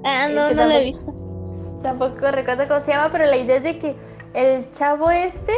[0.05, 1.22] Ah, Eh, no, no la he visto.
[1.83, 3.97] Tampoco recuerdo cómo se llama, pero la idea es de que
[4.35, 5.53] el chavo este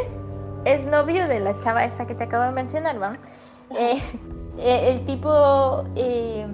[0.65, 3.17] es novio de la chava esta que te acabo de mencionar, ¿va?
[3.71, 4.03] Eh,
[4.59, 6.47] eh, el tipo eh,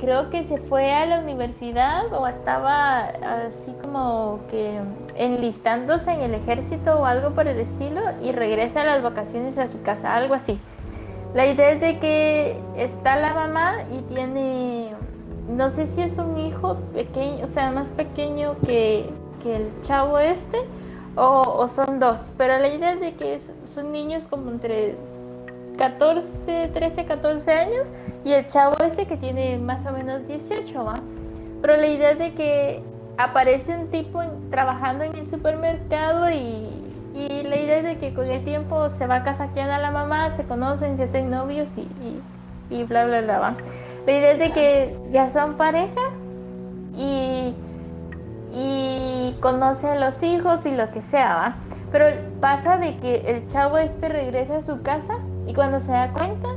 [0.00, 4.80] creo que se fue a la universidad o estaba así como que
[5.16, 9.68] enlistándose en el ejército o algo por el estilo y regresa a las vacaciones a
[9.68, 10.58] su casa, algo así.
[11.34, 14.92] La idea es de que está la mamá y tiene,
[15.48, 19.10] no sé si es un hijo pequeño, o sea, más pequeño que,
[19.42, 20.62] que el chavo este,
[21.16, 24.96] o, son dos, pero la idea es de que son niños como entre
[25.78, 27.88] 14, 13, 14 años
[28.24, 30.94] y el chavo este que tiene más o menos 18, ¿va?
[31.60, 32.82] Pero la idea es de que
[33.16, 36.68] aparece un tipo trabajando en el supermercado y,
[37.14, 40.32] y la idea es de que con el tiempo se va casaqueando a la mamá,
[40.32, 42.22] se conocen, se hacen novios y, y,
[42.70, 43.56] y bla, bla, bla, ¿va?
[44.06, 46.00] La idea es de que ya son pareja
[46.94, 47.54] y,
[48.52, 51.56] y conocen los hijos y lo que sea, ¿va?
[51.90, 52.06] Pero
[52.40, 56.48] pasa de que el chavo este regresa a su casa y cuando se da cuenta,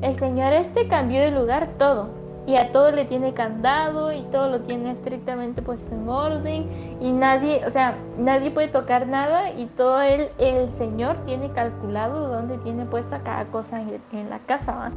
[0.00, 2.08] el señor este cambió de lugar todo.
[2.46, 7.10] Y a todo le tiene candado y todo lo tiene estrictamente puesto en orden y
[7.10, 12.58] nadie, o sea, nadie puede tocar nada y todo él, el señor tiene calculado dónde
[12.58, 14.72] tiene puesta cada cosa en, en la casa.
[14.72, 14.92] ¿va?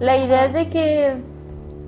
[0.00, 1.16] La idea es de que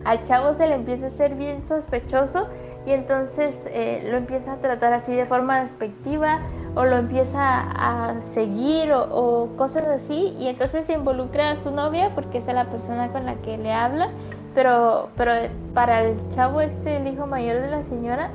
[0.05, 2.49] al chavo se le empieza a ser bien sospechoso
[2.87, 6.38] y entonces eh, lo empieza a tratar así de forma despectiva
[6.75, 12.12] o lo empieza a seguir o, cosas así y entonces se involucra a su novia
[12.14, 14.09] porque es la persona con la que le habla
[14.55, 15.33] pero pero
[15.75, 18.31] para el chavo este el hijo mayor de la señora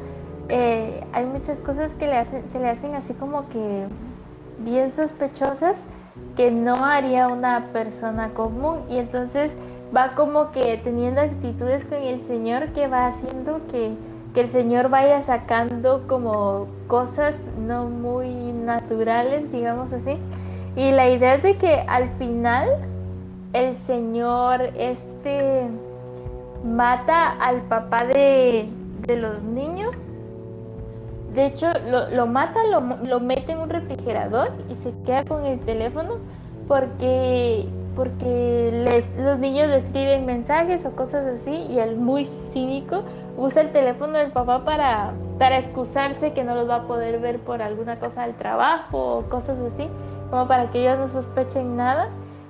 [0.50, 3.88] eh, hay muchas cosas que le hacen se le hacen así como que
[4.60, 5.76] bien sospechosas
[6.36, 9.52] que no haría una persona común y entonces
[9.96, 13.92] va como que teniendo actitudes con el señor que va haciendo que,
[14.34, 20.18] que el señor vaya sacando como cosas no muy naturales, digamos así.
[20.76, 22.68] Y la idea es de que al final
[23.54, 25.68] el señor este
[26.66, 28.68] mata al papá de,
[29.06, 30.13] de los niños.
[31.34, 35.46] De hecho, lo, lo mata, lo, lo mete en un refrigerador y se queda con
[35.46, 36.18] el teléfono
[36.68, 43.04] porque porque les, los niños le escriben mensajes o cosas así y el muy cínico
[43.38, 47.40] usa el teléfono del papá para, para excusarse que no los va a poder ver
[47.40, 49.88] por alguna cosa del trabajo o cosas así,
[50.30, 52.10] como para que ellos no sospechen nada.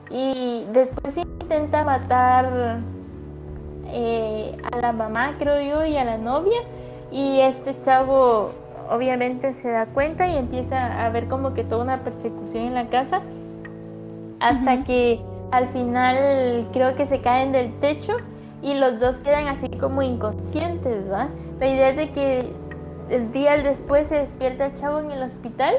[0.09, 2.79] Y después intenta matar
[3.87, 6.59] eh, a la mamá, creo yo, y a la novia.
[7.11, 8.51] Y este chavo
[8.89, 12.87] obviamente se da cuenta y empieza a ver como que toda una persecución en la
[12.87, 13.21] casa
[14.39, 14.85] hasta uh -huh.
[14.85, 18.17] que al final creo que se caen del techo
[18.61, 21.27] y los dos quedan así como inconscientes, ¿va?
[21.59, 22.53] La idea es de que
[23.09, 25.75] el día después se despierta el chavo en el hospital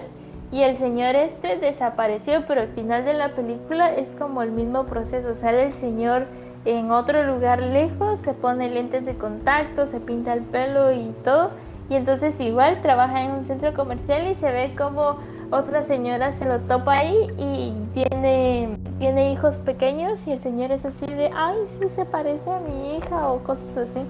[0.53, 4.85] y el señor este desapareció, pero al final de la película es como el mismo
[4.85, 6.27] proceso, sale el señor
[6.65, 11.51] en otro lugar lejos, se pone lentes de contacto, se pinta el pelo y todo,
[11.89, 15.19] y entonces igual trabaja en un centro comercial y se ve como
[15.51, 20.85] otra señora se lo topa ahí y tiene, tiene hijos pequeños y el señor es
[20.85, 24.01] así de, ay, sí se parece a mi hija o cosas así.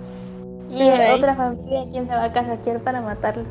[0.71, 3.47] Y otra familia quien se va a casaquear para matarlos.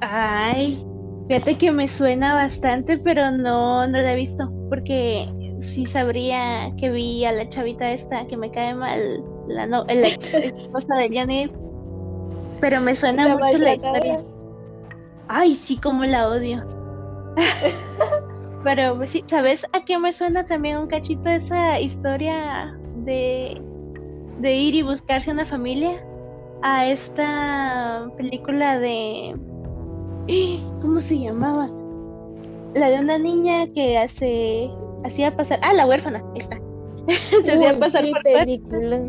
[0.00, 0.84] Ay,
[1.28, 5.28] fíjate que me suena bastante, pero no, no la he visto, porque
[5.74, 9.00] sí sabría que vi a la chavita esta que me cae mal,
[9.48, 11.50] la, no, la esposa de Johnny,
[12.60, 14.20] pero me suena la mucho la historia.
[15.28, 16.64] Ay, sí, como la odio.
[18.64, 23.60] Pero pues, sí, ¿sabes a qué me suena también un cachito esa historia de,
[24.40, 26.02] de ir y buscarse una familia?
[26.62, 29.36] A esta película de...
[30.82, 31.70] ¿Cómo se llamaba?
[32.74, 34.70] La de una niña que hace
[35.04, 35.60] hacía pasar...
[35.62, 36.58] Ah, la huérfana, esta.
[37.44, 39.00] se hacía pasar por película.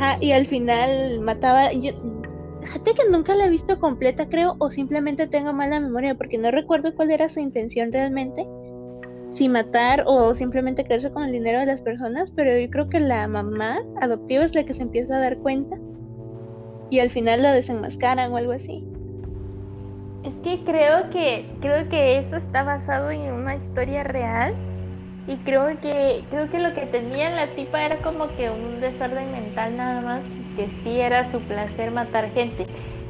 [0.00, 1.72] Ah, y al final mataba...
[1.72, 1.92] Yo,
[2.64, 6.50] Fíjate que nunca la he visto completa, creo, o simplemente tengo mala memoria, porque no
[6.50, 8.46] recuerdo cuál era su intención realmente.
[9.32, 13.00] Si matar o simplemente quedarse con el dinero de las personas, pero yo creo que
[13.00, 15.76] la mamá adoptiva es la que se empieza a dar cuenta
[16.88, 18.82] y al final la desenmascaran o algo así.
[20.22, 24.54] Es que creo que creo que eso está basado en una historia real
[25.26, 29.32] y creo que creo que lo que tenía la tipa era como que un desorden
[29.32, 30.22] mental nada más
[30.56, 32.66] que sí era su placer matar gente.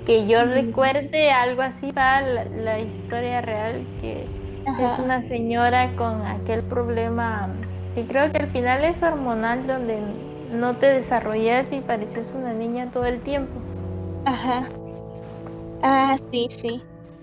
[0.07, 4.27] Que yo recuerde algo así va la, la historia real, que
[4.67, 4.93] Ajá.
[4.93, 7.49] es una señora con aquel problema,
[7.95, 9.99] que creo que al final es hormonal, donde
[10.53, 13.51] no te desarrollas y pareces una niña todo el tiempo.
[14.27, 14.69] Ajá.
[15.83, 16.83] Ah, sí, sí.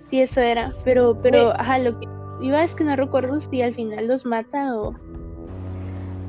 [0.09, 0.74] Sí, eso era.
[0.84, 1.57] Pero, pero, sí.
[1.59, 2.07] ajá, lo que
[2.41, 4.93] iba es que no recuerdo si al final los mata o...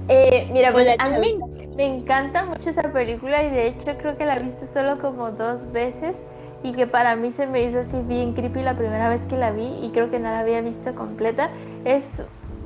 [0.09, 1.35] Eh, mira, pues a mí
[1.77, 5.31] me encanta mucho esa película y de hecho creo que la he visto solo como
[5.31, 6.15] dos veces
[6.63, 9.51] y que para mí se me hizo así bien creepy la primera vez que la
[9.51, 11.51] vi y creo que no la había visto completa.
[11.85, 12.05] Es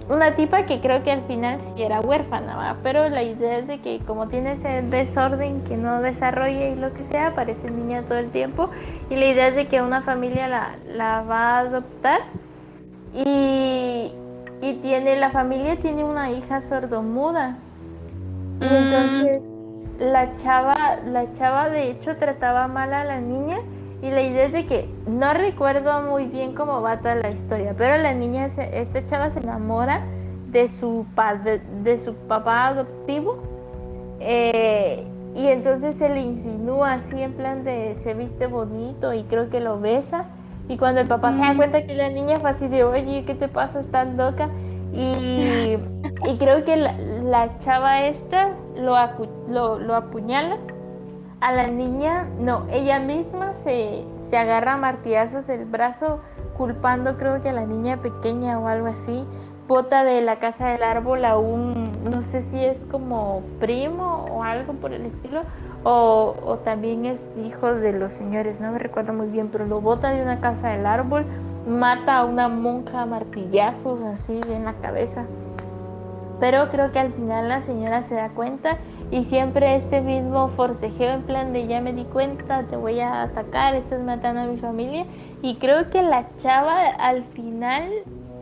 [0.08, 2.76] una tipa que creo que al final sí era huérfana, ¿va?
[2.82, 6.92] pero la idea es de que como tiene ese desorden que no desarrolla y lo
[6.92, 8.70] que sea, parece niña todo el tiempo
[9.10, 12.20] y la idea es de que una familia la, la va a adoptar
[13.14, 14.12] y
[14.60, 17.58] y tiene la familia tiene una hija sordomuda.
[18.60, 19.42] Y entonces
[19.98, 20.74] la chava,
[21.06, 23.58] la chava de hecho trataba mal a la niña
[24.02, 27.74] y la idea es de que no recuerdo muy bien cómo va toda la historia,
[27.76, 30.02] pero la niña, se- esta chava se enamora
[30.50, 31.06] de su,
[31.44, 33.38] de, de su papá adoptivo
[34.20, 35.04] eh,
[35.34, 39.60] y entonces se le insinúa así en plan de se viste bonito y creo que
[39.60, 40.24] lo besa
[40.68, 41.56] y cuando el papá se da Mm.
[41.56, 43.80] cuenta que la niña fue así de oye, ¿qué te pasa?
[43.80, 44.48] Estás loca
[44.96, 45.78] y,
[46.24, 50.56] y creo que la, la chava esta lo, acu- lo, lo apuñala.
[51.40, 56.20] A la niña, no, ella misma se, se agarra a martillazos el brazo
[56.56, 59.26] culpando creo que a la niña pequeña o algo así,
[59.68, 64.42] bota de la casa del árbol a un, no sé si es como primo o
[64.42, 65.42] algo por el estilo,
[65.84, 69.82] o, o también es hijo de los señores, no me recuerdo muy bien, pero lo
[69.82, 71.26] bota de una casa del árbol,
[71.66, 75.24] mata a una monja a martillazos así en la cabeza.
[76.38, 78.76] Pero creo que al final la señora se da cuenta
[79.10, 83.22] y siempre este mismo forcejeo en plan de ya me di cuenta, te voy a
[83.22, 85.06] atacar, estás matando a mi familia.
[85.42, 87.88] Y creo que la chava al final,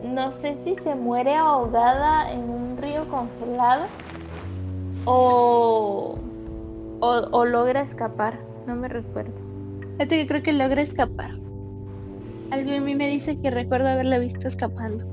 [0.03, 3.85] no sé si se muere ahogada en un río congelado
[5.05, 6.17] o,
[6.99, 9.33] o, o logra escapar, no me recuerdo.
[9.97, 11.44] Fíjate que creo que logra escapar.
[12.55, 15.03] Algo en mí me dice que recuerdo haberla visto escapando.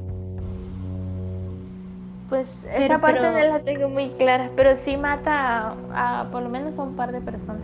[2.29, 6.31] Pues Pero- esa parte pero- no la tengo muy clara, pero sí mata a, a
[6.31, 7.63] por lo menos a un par de personas.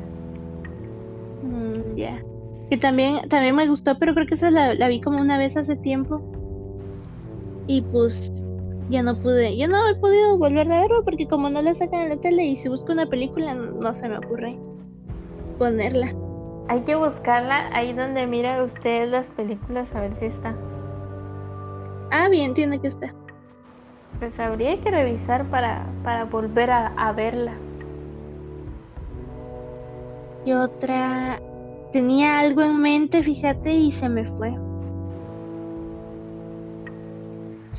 [1.43, 2.21] Mm, ya.
[2.69, 5.57] Que también, también me gustó, pero creo que esa la, la vi como una vez
[5.57, 6.21] hace tiempo.
[7.69, 8.33] Y pues
[8.91, 12.01] ya no pude, ya no he podido volver a verlo porque como no la sacan
[12.01, 14.59] en la tele y si busco una película no se me ocurre
[15.59, 16.13] ponerla.
[16.69, 20.55] Hay que buscarla ahí donde mira usted las películas a ver si está.
[22.11, 23.15] Ah, bien, tiene que estar.
[24.19, 27.53] Pues habría que revisar para, para volver a, a verla.
[30.45, 31.41] Y otra,
[31.93, 34.55] tenía algo en mente, fíjate, y se me fue.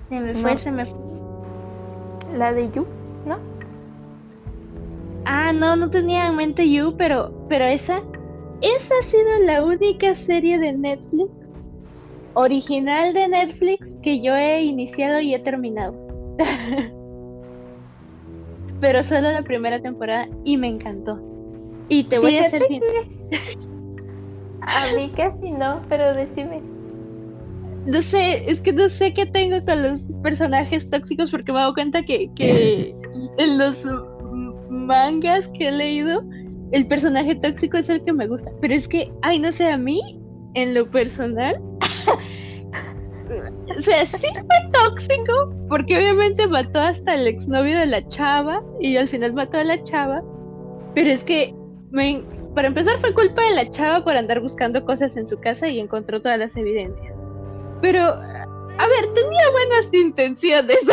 [0.09, 0.57] Se me fue, No.
[0.57, 0.99] se me fue.
[2.37, 2.85] La de You,
[3.25, 3.37] ¿no?
[5.25, 8.01] Ah, no, no tenía en mente You, pero, pero esa,
[8.61, 11.29] esa ha sido la única serie de Netflix,
[12.35, 15.93] original de Netflix, que yo he iniciado y he terminado.
[18.79, 21.19] pero solo la primera temporada y me encantó.
[21.89, 22.81] Y te voy a hacer sin-
[24.61, 26.61] A mí casi no, pero decime.
[27.85, 31.61] No sé, es que no sé qué tengo con los personajes tóxicos porque me he
[31.61, 32.93] dado cuenta que, que
[33.37, 33.83] en los
[34.69, 36.21] mangas que he leído,
[36.71, 38.51] el personaje tóxico es el que me gusta.
[38.61, 40.19] Pero es que, ay, no sé, a mí,
[40.55, 41.55] en lo personal,
[43.77, 48.97] o sea, sí fue tóxico porque obviamente mató hasta el exnovio de la chava y
[48.97, 50.21] al final mató a la chava.
[50.95, 51.53] Pero es que,
[51.91, 52.23] me-
[52.55, 55.79] para empezar, fue culpa de la chava por andar buscando cosas en su casa y
[55.79, 57.13] encontró todas las evidencias.
[57.81, 60.79] Pero, a ver, tenía buenas intenciones.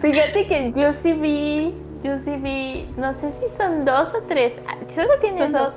[0.00, 1.74] Fíjate que yo sí vi,
[2.04, 5.74] yo sí vi, no sé si son dos o tres, ah, solo tiene dos,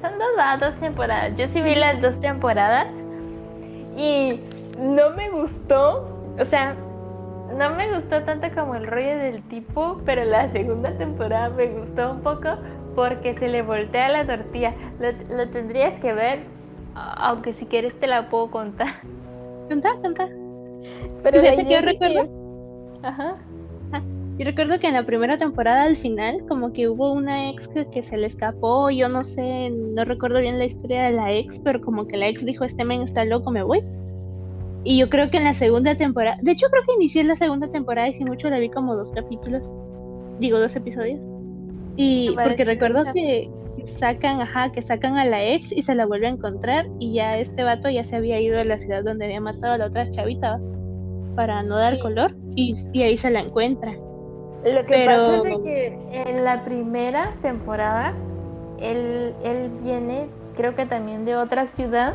[0.00, 1.36] son dos, ah, dos temporadas.
[1.38, 2.88] Yo sí vi las dos temporadas
[3.96, 4.40] y
[4.78, 6.08] no me gustó,
[6.38, 6.74] o sea,
[7.56, 12.12] no me gustó tanto como el rollo del tipo, pero la segunda temporada me gustó
[12.12, 12.48] un poco
[12.94, 14.74] porque se le voltea la tortilla.
[14.98, 16.40] Lo, lo tendrías que ver,
[16.94, 18.94] aunque si quieres te la puedo contar.
[19.68, 20.28] Contá, contá.
[21.22, 22.28] Pero que yo recuerdo-
[23.02, 23.36] Ajá.
[24.40, 27.84] Yo recuerdo que en la primera temporada, al final, como que hubo una ex que,
[27.90, 28.88] que se le escapó.
[28.88, 32.26] Yo no sé, no recuerdo bien la historia de la ex, pero como que la
[32.28, 33.82] ex dijo: Este men está loco, me voy.
[34.82, 37.70] Y yo creo que en la segunda temporada, de hecho, creo que inicié la segunda
[37.70, 39.62] temporada y si mucho la vi como dos capítulos,
[40.38, 41.20] digo, dos episodios.
[41.96, 43.50] Y porque recuerdo que
[43.98, 47.36] sacan, ajá, que sacan a la ex y se la vuelve a encontrar y ya
[47.36, 50.10] este vato ya se había ido a la ciudad donde había matado a la otra
[50.12, 50.58] chavita
[51.36, 52.00] para no dar Sí.
[52.00, 53.94] color y, y ahí se la encuentra.
[54.64, 55.98] Lo que Pero- pasa es de que
[56.28, 58.12] en la primera temporada
[58.78, 62.14] él, él viene, creo que también de otra ciudad,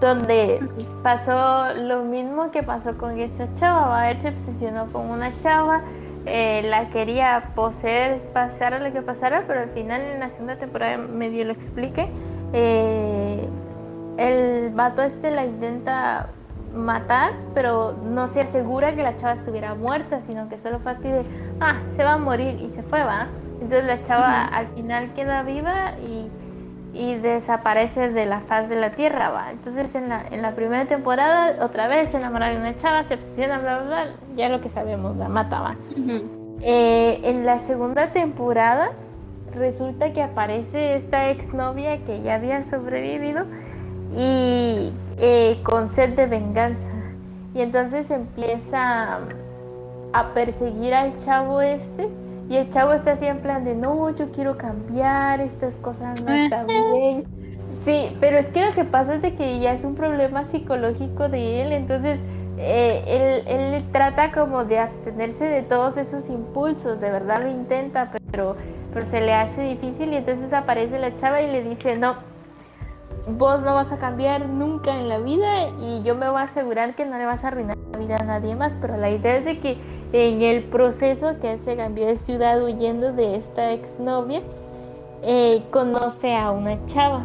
[0.00, 0.60] donde
[1.02, 3.88] pasó lo mismo que pasó con esta chava.
[3.88, 4.10] ¿va?
[4.10, 5.80] Él se obsesionó con una chava,
[6.26, 10.96] eh, la quería poseer, pasara lo que pasara, pero al final en la segunda temporada
[10.98, 12.08] medio lo explique.
[12.52, 13.48] eh,
[14.18, 16.28] el vato este la intenta
[16.74, 21.08] matar, pero no se asegura que la chava estuviera muerta, sino que solo fue así
[21.08, 21.24] de,
[21.60, 23.28] ah, se va a morir y se fue, va.
[23.60, 26.30] Entonces la chava al final queda viva y,
[26.94, 29.50] y desaparece de la faz de la tierra, va.
[29.52, 33.14] Entonces en la, en la primera temporada otra vez se enamora de una chava, se
[33.14, 34.06] obsesiona, bla, bla, bla,
[34.36, 35.76] ya lo que sabemos, la mata, va.
[36.60, 38.92] Eh, en la segunda temporada
[39.54, 43.44] resulta que aparece esta exnovia que ya había sobrevivido
[44.16, 44.92] y
[45.22, 46.90] eh, con sed de venganza.
[47.54, 49.20] Y entonces empieza
[50.12, 52.08] a perseguir al chavo este
[52.50, 56.32] y el chavo está así en plan de no, yo quiero cambiar, estas cosas no
[56.34, 57.24] están bien.
[57.84, 61.28] Sí, pero es que lo que pasa es de que ya es un problema psicológico
[61.28, 62.18] de él, entonces
[62.58, 68.10] eh, él, él trata como de abstenerse de todos esos impulsos, de verdad lo intenta,
[68.30, 68.56] pero,
[68.92, 72.16] pero se le hace difícil y entonces aparece la chava y le dice, no,
[73.26, 76.94] vos no vas a cambiar nunca en la vida y yo me voy a asegurar
[76.94, 79.44] que no le vas a arruinar la vida a nadie más, pero la idea es
[79.44, 79.78] de que
[80.12, 84.42] en el proceso que se cambió de ciudad huyendo de esta exnovia,
[85.22, 87.24] eh, conoce a una chava.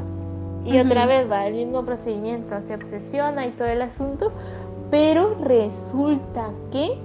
[0.65, 4.31] Y otra vez va el mismo procedimiento, se obsesiona y todo el asunto,
[4.91, 6.97] pero resulta que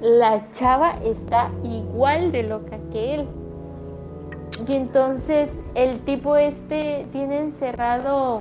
[0.00, 3.28] la chava está igual de loca que él.
[4.66, 8.40] Y entonces el tipo este tiene encerrado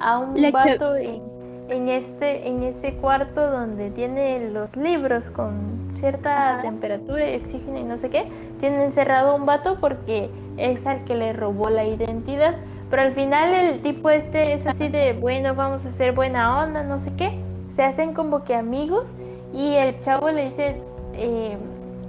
[0.00, 1.22] a un vato en,
[1.68, 7.84] en, este en ese cuarto donde tiene los libros con cierta temperatura y oxígeno y
[7.84, 8.26] no sé qué,
[8.58, 12.56] tiene encerrado a un vato porque es al que le robó la identidad.
[12.90, 16.82] Pero al final el tipo este es así de, bueno, vamos a hacer buena onda,
[16.82, 17.38] no sé qué.
[17.76, 19.06] Se hacen como que amigos
[19.54, 20.76] y el chavo le dice,
[21.14, 21.56] eh,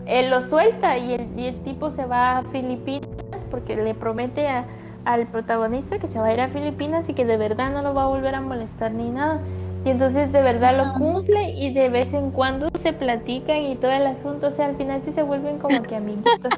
[0.05, 3.07] él lo suelta y el, y el tipo se va a Filipinas
[3.51, 4.65] porque le promete a,
[5.05, 7.93] al protagonista que se va a ir a Filipinas y que de verdad no lo
[7.93, 9.41] va a volver a molestar ni nada.
[9.85, 13.91] Y entonces de verdad lo cumple y de vez en cuando se platican y todo
[13.91, 16.53] el asunto, o sea, al final sí se vuelven como que amiguitos.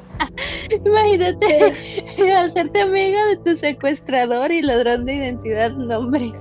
[0.84, 1.74] Imagínate
[2.36, 6.32] hacerte amiga de tu secuestrador y ladrón de identidad, nombre.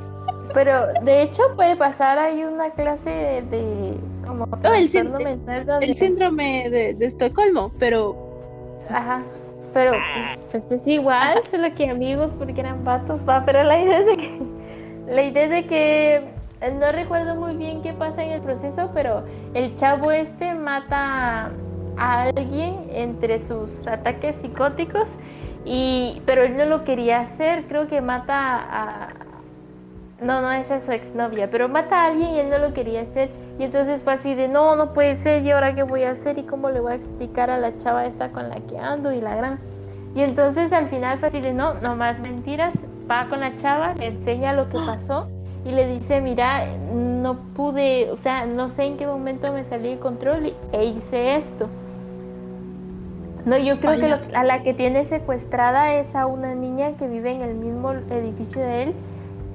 [0.53, 6.93] Pero de hecho puede pasar ahí una clase de, como el, mental el síndrome de,
[6.93, 8.15] de Estocolmo, pero
[8.89, 9.23] ajá.
[9.73, 13.99] Pero pues, pues, es igual, solo que amigos porque eran vatos, va, pero la idea
[13.99, 14.39] es de que
[15.09, 16.21] la idea es de que
[16.79, 19.23] no recuerdo muy bien qué pasa en el proceso, pero
[19.53, 21.51] el chavo este mata
[21.97, 25.07] a alguien entre sus ataques psicóticos
[25.65, 29.09] y pero él no lo quería hacer, creo que mata a
[30.21, 33.01] no, no esa es su exnovia, pero mata a alguien y él no lo quería
[33.01, 36.11] hacer y entonces fue así de no, no puede ser y ahora qué voy a
[36.11, 39.11] hacer y cómo le voy a explicar a la chava esta con la que ando
[39.11, 39.59] y la gran
[40.15, 42.73] y entonces al final fue así de no, no más mentiras,
[43.11, 45.27] va con la chava, le enseña lo que pasó
[45.65, 49.89] y le dice, mira, no pude, o sea, no sé en qué momento me salí
[49.89, 51.67] de control e hice esto.
[53.45, 57.31] No, yo creo que a la que tiene secuestrada es a una niña que vive
[57.31, 58.93] en el mismo edificio de él,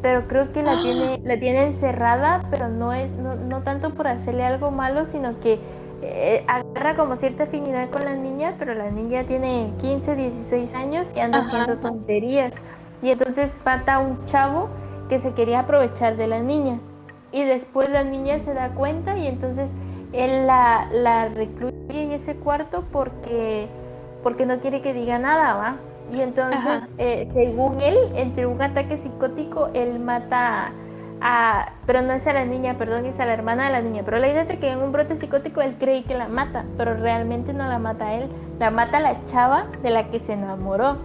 [0.02, 4.08] pero creo que la tiene, la tiene encerrada, pero no es, no, no tanto por
[4.08, 5.60] hacerle algo malo, sino que
[6.02, 11.06] eh, agarra como cierta afinidad con la niña, pero la niña tiene 15, 16 años
[11.14, 12.52] y anda haciendo tonterías.
[13.02, 14.68] Y entonces mata a un chavo
[15.08, 16.80] que se quería aprovechar de la niña.
[17.32, 19.70] Y después la niña se da cuenta y entonces
[20.12, 23.68] él la, la recluye en ese cuarto porque,
[24.22, 25.76] porque no quiere que diga nada, ¿va?
[26.12, 30.72] Y entonces, eh, según él, entre un ataque psicótico, él mata
[31.20, 34.02] a, pero no es a la niña, perdón, es a la hermana de la niña.
[34.04, 36.94] Pero la idea es que en un brote psicótico él cree que la mata, pero
[36.94, 40.32] realmente no la mata a él, la mata a la chava de la que se
[40.32, 40.96] enamoró.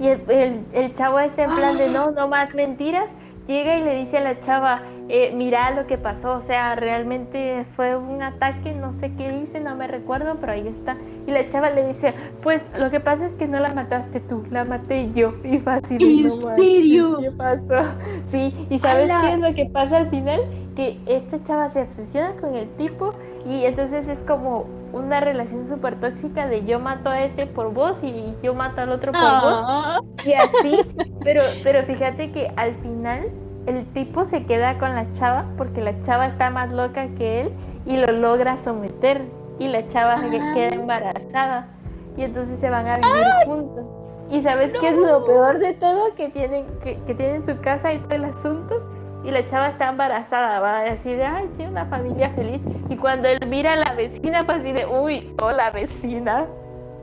[0.00, 3.06] Y el, el, el chavo está en plan de no, no más mentiras
[3.46, 7.66] llega y le dice a la chava, eh, mira lo que pasó, o sea, realmente
[7.76, 10.96] fue un ataque, no sé qué dice, no me recuerdo, pero ahí está.
[11.26, 14.44] Y la chava le dice, pues lo que pasa es que no la mataste tú,
[14.50, 15.34] la maté yo.
[15.44, 16.02] Y fácil.
[16.02, 17.18] ¿En serio?
[17.20, 17.92] ¿Qué pasó?
[18.30, 20.40] Sí, y ¿sabes qué es lo que pasa al final?
[20.74, 23.14] Que esta chava se obsesiona con el tipo
[23.46, 24.64] y entonces es como
[24.94, 28.90] una relación súper tóxica de yo mato a este por vos y yo mato al
[28.90, 29.64] otro por vos.
[29.66, 30.00] Ah.
[30.24, 30.78] Y así,
[31.24, 33.28] pero, pero fíjate que al final
[33.66, 37.52] el tipo se queda con la chava porque la chava está más loca que él
[37.86, 39.22] y lo logra someter
[39.58, 40.20] y la chava
[40.54, 41.68] queda embarazada
[42.16, 43.84] y entonces se van a vivir juntos.
[44.30, 47.92] Y sabes qué es lo peor de todo que tienen que, que tienen su casa
[47.92, 48.93] y todo el asunto
[49.24, 52.60] y la chava está embarazada, va así de, ay, sí, una familia feliz.
[52.90, 56.46] Y cuando él mira a la vecina, pues así de, uy, hola vecina.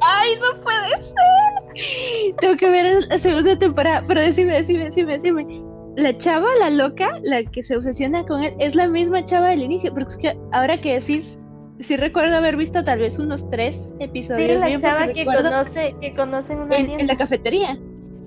[0.02, 2.36] ¡Ay, no puede ser!
[2.40, 5.62] Tengo que ver la segunda temporada, pero decime, decime, decime, decime.
[5.96, 9.64] La chava, la loca, la que se obsesiona con él, es la misma chava del
[9.64, 11.38] inicio, porque es que ahora que decís,
[11.80, 14.50] sí recuerdo haber visto tal vez unos tres episodios.
[14.50, 17.78] Sí, la chava que conoce, que conocen una en, en la cafetería.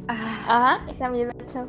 [0.09, 1.69] Ah, Ajá, esa misma chava.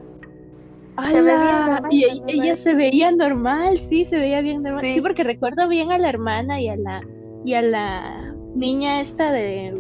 [1.89, 4.82] Y ella, se veía normal, sí, se veía bien normal.
[4.82, 4.93] Sí.
[4.96, 5.02] Sí.
[5.02, 7.02] porque recuerdo bien a la hermana y a la
[7.43, 9.74] y a la niña esta de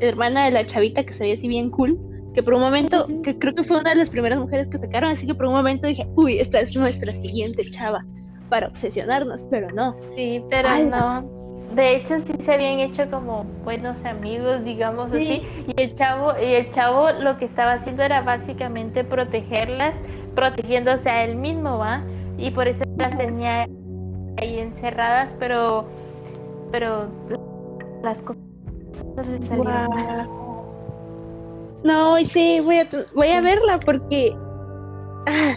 [0.00, 1.98] hermana de la chavita que se veía así bien cool,
[2.34, 5.10] que por un momento, que creo que fue una de las primeras mujeres que sacaron,
[5.10, 8.04] así que por un momento dije, uy, esta es nuestra siguiente chava
[8.50, 9.96] para obsesionarnos, pero no.
[10.16, 11.43] Sí, pero no.
[11.74, 15.16] De hecho, sí se habían hecho como buenos amigos, digamos Sí.
[15.16, 15.64] así.
[15.76, 19.94] Y el chavo, y el chavo lo que estaba haciendo era básicamente protegerlas,
[20.34, 22.02] protegiéndose a él mismo, ¿va?
[22.38, 23.66] Y por eso las tenía
[24.40, 25.86] ahí encerradas, pero,
[26.70, 27.08] pero
[28.02, 28.42] las cosas
[29.28, 30.28] le salieron mal.
[31.82, 34.34] No, y sí, voy a, voy a verla porque...
[35.26, 35.54] ah,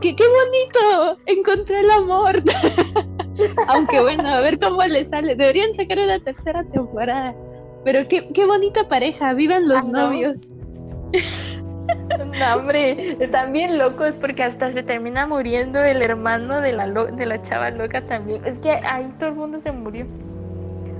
[0.00, 1.20] qué, ¡Qué bonito!
[1.26, 2.42] Encontré el amor.
[3.68, 5.36] Aunque bueno, a ver cómo le sale.
[5.36, 7.34] Deberían sacar una tercera temporada.
[7.84, 10.06] Pero qué, qué bonita pareja, vivan los Ah, no.
[10.06, 10.36] novios.
[12.38, 17.06] No, hombre, están bien locos porque hasta se termina muriendo el hermano de la, lo-
[17.06, 18.42] de la chava loca también.
[18.44, 20.06] Es que ahí todo el mundo se murió.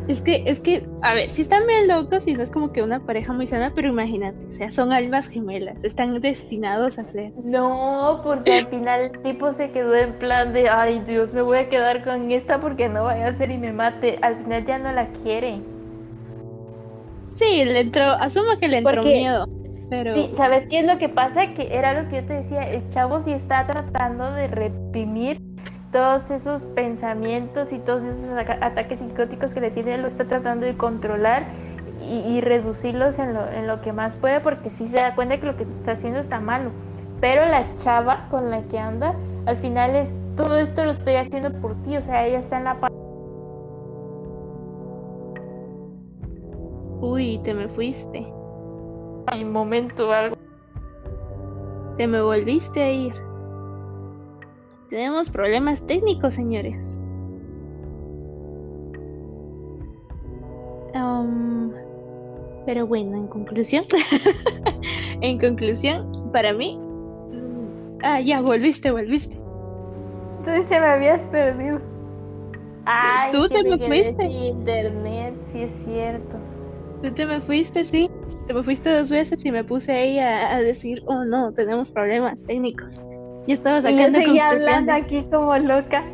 [0.09, 2.83] Es que, es que, a ver, si están bien locos y no es como que
[2.83, 7.33] una pareja muy sana, pero imagínate, o sea, son almas gemelas, están destinados a ser.
[7.45, 11.59] No, porque al final el tipo se quedó en plan de, ay Dios, me voy
[11.59, 14.19] a quedar con esta porque no vaya a ser y me mate.
[14.23, 15.61] Al final ya no la quiere.
[17.37, 19.47] Sí, le entró, asumo que le entró Porque- miedo,
[19.91, 21.55] pero Sí, ¿sabes qué es lo que pasa?
[21.55, 25.39] Que era lo que yo te decía, el chavo sí está tratando de reprimir
[25.93, 30.67] todos esos pensamientos y todos esos ata- ataques psicóticos que le tiene, lo está tratando
[30.67, 31.45] de controlar
[32.03, 35.39] y, y reducirlos en lo, en lo que más puede, porque sí se da cuenta
[35.39, 36.71] que lo que está haciendo está malo.
[37.21, 39.15] Pero la chava con la que anda,
[39.47, 42.65] al final es, todo esto lo estoy haciendo por ti, o sea, ella está en
[42.65, 42.99] la parte
[47.01, 48.27] uy, te me fuiste,
[49.33, 50.37] del momento algo.
[51.97, 53.28] te me volviste a ir.
[54.89, 56.77] Tenemos problemas técnicos, señores.
[62.69, 63.87] Pero bueno, en conclusión,
[65.23, 66.79] en conclusión, para mí,
[68.03, 69.35] ah, ya volviste, volviste.
[70.41, 71.81] Entonces se me habías perdido.
[72.85, 74.23] Ay, Tú te me fuiste.
[74.27, 76.37] internet, sí es cierto.
[77.03, 78.11] Tú te me fuiste, sí.
[78.47, 81.89] Te me fuiste dos veces y me puse ahí a, a decir, oh no, tenemos
[81.89, 83.01] problemas técnicos.
[83.49, 86.05] Y estaba Y yo sacando seguía hablando aquí como loca.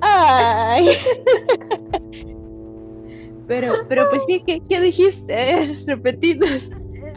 [0.00, 0.88] Ay.
[3.48, 5.76] pero, pero pues sí, ¿qué, qué dijiste?
[5.88, 6.68] Repetidos.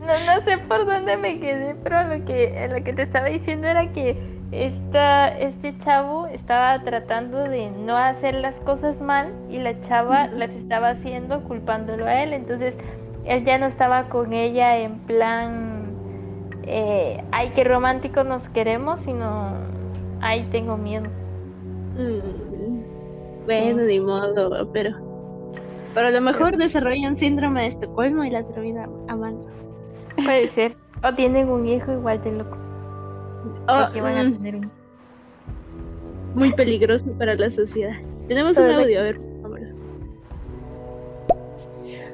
[0.01, 3.67] No, no sé por dónde me quedé, pero lo que, lo que te estaba diciendo
[3.67, 4.17] era que
[4.51, 10.49] esta, este chavo estaba tratando de no hacer las cosas mal y la chava las
[10.49, 12.33] estaba haciendo culpándolo a él.
[12.33, 12.75] Entonces
[13.25, 15.76] él ya no estaba con ella en plan,
[16.67, 19.53] eh, ay, qué romántico nos queremos, sino,
[20.21, 21.05] ay, tengo miedo.
[21.95, 24.91] Mm, Bueno, ni modo, pero.
[25.93, 29.47] Pero a lo mejor desarrolla un síndrome de Estocolmo y la termina amando.
[30.15, 30.75] Puede ser.
[31.03, 32.57] O tienen un hijo igual de loco.
[33.67, 34.71] Oh, Porque van a mm, tener un
[36.35, 37.95] muy peligroso para la sociedad.
[38.27, 39.19] Tenemos un audio, a ver.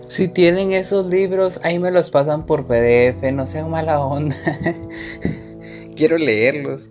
[0.08, 4.36] Si tienen esos libros, ahí me los pasan por PDF, no sean mala onda.
[5.96, 6.90] Quiero leerlos.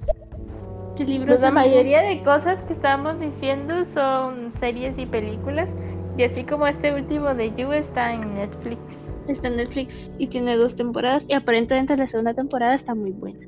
[0.97, 5.69] ¿Qué libros Pues la mayoría de cosas que estamos diciendo son series y películas.
[6.17, 8.81] Y así como este último de You está en Netflix.
[9.29, 13.47] Está en Netflix y tiene dos temporadas y aparentemente la segunda temporada está muy buena.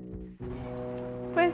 [1.34, 1.52] Pues.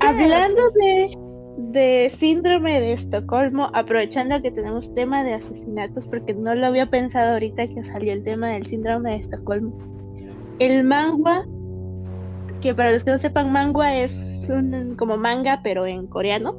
[0.00, 1.16] Hablando de,
[1.56, 7.32] de síndrome de Estocolmo, aprovechando que tenemos tema de asesinatos, porque no lo había pensado
[7.34, 9.72] ahorita que salió el tema del síndrome de Estocolmo.
[10.58, 11.44] El manga,
[12.60, 14.12] que para los que no sepan, manga es
[14.48, 16.54] un como manga, pero en coreano,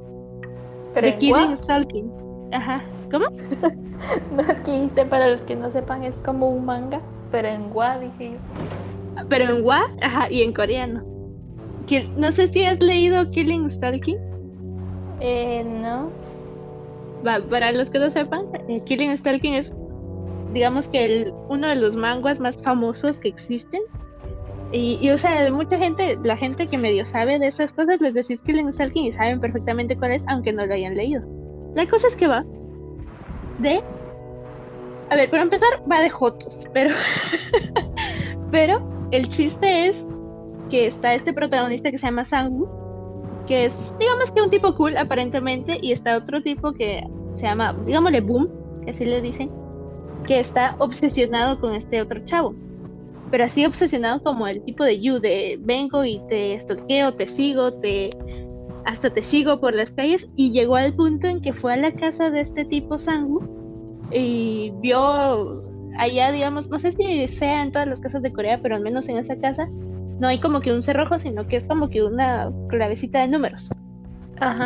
[0.94, 2.12] Pero en Killing gua- Stalking.
[2.52, 2.84] Ajá.
[3.12, 3.26] ¿Cómo?
[4.36, 7.00] No es que dijiste, para los que no sepan, es como un manga.
[7.32, 9.24] Pero en gua, dije yo.
[9.30, 11.04] Pero en wa, ajá, y en coreano.
[12.18, 14.18] No sé si has leído Killing Stalking.
[15.20, 16.12] Eh, no.
[17.26, 19.74] Va, para los que no sepan, eh, Killing Stalking es,
[20.54, 23.82] digamos que el, uno de los manguas más famosos que existen.
[24.72, 28.14] Y, y, o sea, mucha gente, la gente que medio sabe de esas cosas, les
[28.14, 31.22] decís Killing Stalking y saben perfectamente cuál es, aunque no lo hayan leído.
[31.76, 32.44] La cosa es que va
[33.60, 33.84] de.
[35.10, 36.96] A ver, para empezar, va de Jotos, pero.
[38.52, 39.96] pero el chiste es
[40.70, 42.68] que está este protagonista que se llama Sangu,
[43.48, 47.04] que es, digamos que un tipo cool aparentemente, y está otro tipo que
[47.36, 48.50] se llama, digámosle Boom,
[48.86, 49.50] que así le dicen,
[50.28, 52.56] que está obsesionado con este otro chavo.
[53.32, 57.74] pero así obsesionado como el tipo de You, de vengo y te stalkeo, te sigo,
[57.74, 58.12] te
[58.86, 61.92] hasta te sigo por las calles y llegó al punto en que fue a la
[61.94, 63.42] casa de este tipo Sangu
[64.12, 65.64] y vio
[65.98, 69.10] allá, digamos, no sé si sea en todas las casas de Corea, pero al menos
[69.10, 69.68] en esa casa
[70.20, 73.70] no hay como que un cerrojo, sino que es como que una clavecita de números.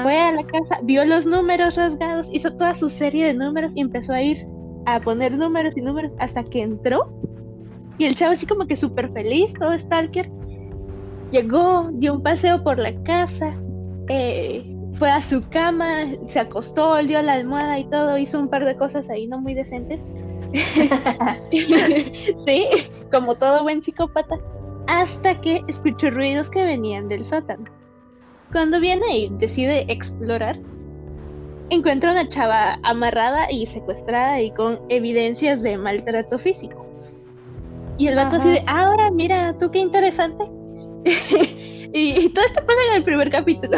[0.04, 3.82] Fue a la casa, vio los números rasgados, hizo toda su serie de números y
[3.82, 4.48] empezó a ir
[4.86, 7.12] a poner números y números hasta que entró.
[8.00, 10.30] Y el chavo así como que súper feliz, todo stalker.
[11.32, 13.54] Llegó, dio un paseo por la casa,
[14.08, 18.66] eh, fue a su cama, se acostó, dio la almohada y todo, hizo un par
[18.66, 20.00] de cosas ahí no muy decentes.
[22.46, 22.66] sí,
[23.12, 24.40] como todo buen psicópata.
[24.88, 27.66] Hasta que escuchó ruidos que venían del sótano.
[28.52, 30.58] Cuando viene y decide explorar,
[31.70, 36.86] encuentra una chava amarrada y secuestrada y con evidencias de maltrato físico.
[37.98, 40.46] Y el vato así de, ahora mira, tú qué interesante.
[41.94, 43.78] y, todo esto pasa en el primer capítulo.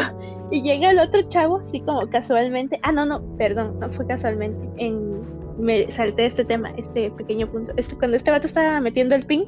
[0.50, 2.78] Y llega el otro chavo, así como casualmente.
[2.82, 4.68] Ah, no, no, perdón, no fue casualmente.
[4.76, 5.20] En,
[5.58, 7.72] me salté este tema, este pequeño punto.
[7.76, 9.44] Este, cuando este vato estaba metiendo el ping,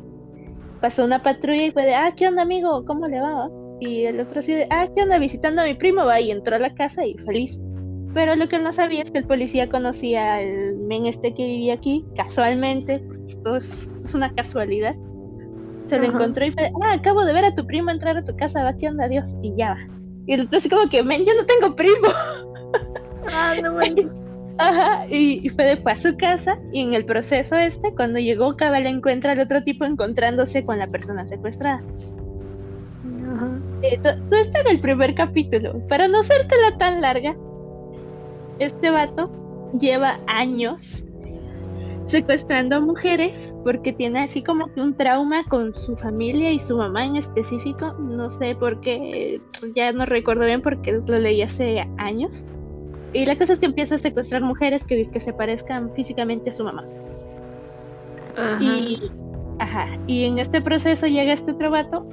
[0.82, 2.84] pasó una patrulla y fue de, ah, ¿qué onda, amigo?
[2.84, 3.48] ¿Cómo le va?
[3.80, 5.18] Y el otro así de, ah, ¿qué onda?
[5.18, 6.20] Visitando a mi primo, va.
[6.20, 7.58] Y entró a la casa y feliz.
[8.12, 11.74] Pero lo que no sabía es que el policía conocía al men este que vivía
[11.74, 14.94] aquí, casualmente, porque esto es, una casualidad.
[15.88, 18.36] Se lo encontró y fue, ah, acabo de ver a tu primo entrar a tu
[18.36, 19.24] casa, va, ¿qué onda, Dios?
[19.42, 19.78] Y ya va.
[20.26, 22.08] Y el otro así como que, men, yo no tengo primo.
[23.32, 23.78] Ah, no
[24.58, 28.86] Ajá, y, fue, fue a su casa y en el proceso este, cuando llegó Cabal
[28.86, 31.82] encuentra al otro tipo encontrándose con la persona secuestrada.
[33.82, 35.80] Eh, todo esto en el primer capítulo.
[35.88, 37.36] Para no hacértela tan larga,
[38.58, 39.30] este vato
[39.80, 41.02] lleva años
[42.06, 43.32] secuestrando a mujeres
[43.64, 47.92] porque tiene así como que un trauma con su familia y su mamá en específico.
[47.94, 49.40] No sé por qué,
[49.74, 52.30] ya no recuerdo bien porque lo leí hace años.
[53.12, 56.52] Y la cosa es que empieza a secuestrar mujeres que, que se parezcan físicamente a
[56.52, 56.84] su mamá.
[58.60, 59.10] Y,
[59.58, 62.06] ajá, y en este proceso llega este otro vato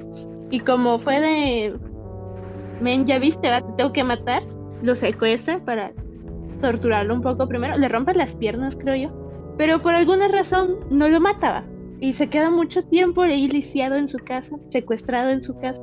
[0.50, 1.74] y como fue de,
[2.80, 4.42] men, ya viste, te tengo que matar,
[4.82, 5.92] lo secuestra para
[6.60, 11.08] torturarlo un poco primero, le rompe las piernas, creo yo, pero por alguna razón no
[11.08, 11.64] lo mataba
[12.00, 15.80] y se queda mucho tiempo ahí lisiado en su casa, secuestrado en su casa,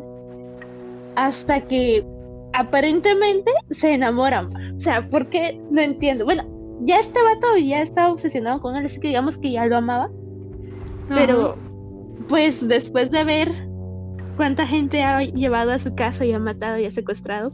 [1.15, 2.05] hasta que
[2.53, 4.66] aparentemente se enamoran.
[4.77, 5.59] O sea, ¿por qué?
[5.71, 6.25] No entiendo.
[6.25, 6.43] Bueno,
[6.81, 10.09] ya este vato ya estaba obsesionado con él, así que digamos que ya lo amaba.
[11.09, 11.55] Pero,
[12.27, 13.51] pues después de ver
[14.35, 17.49] cuánta gente ha llevado a su casa y ha matado y ha secuestrado,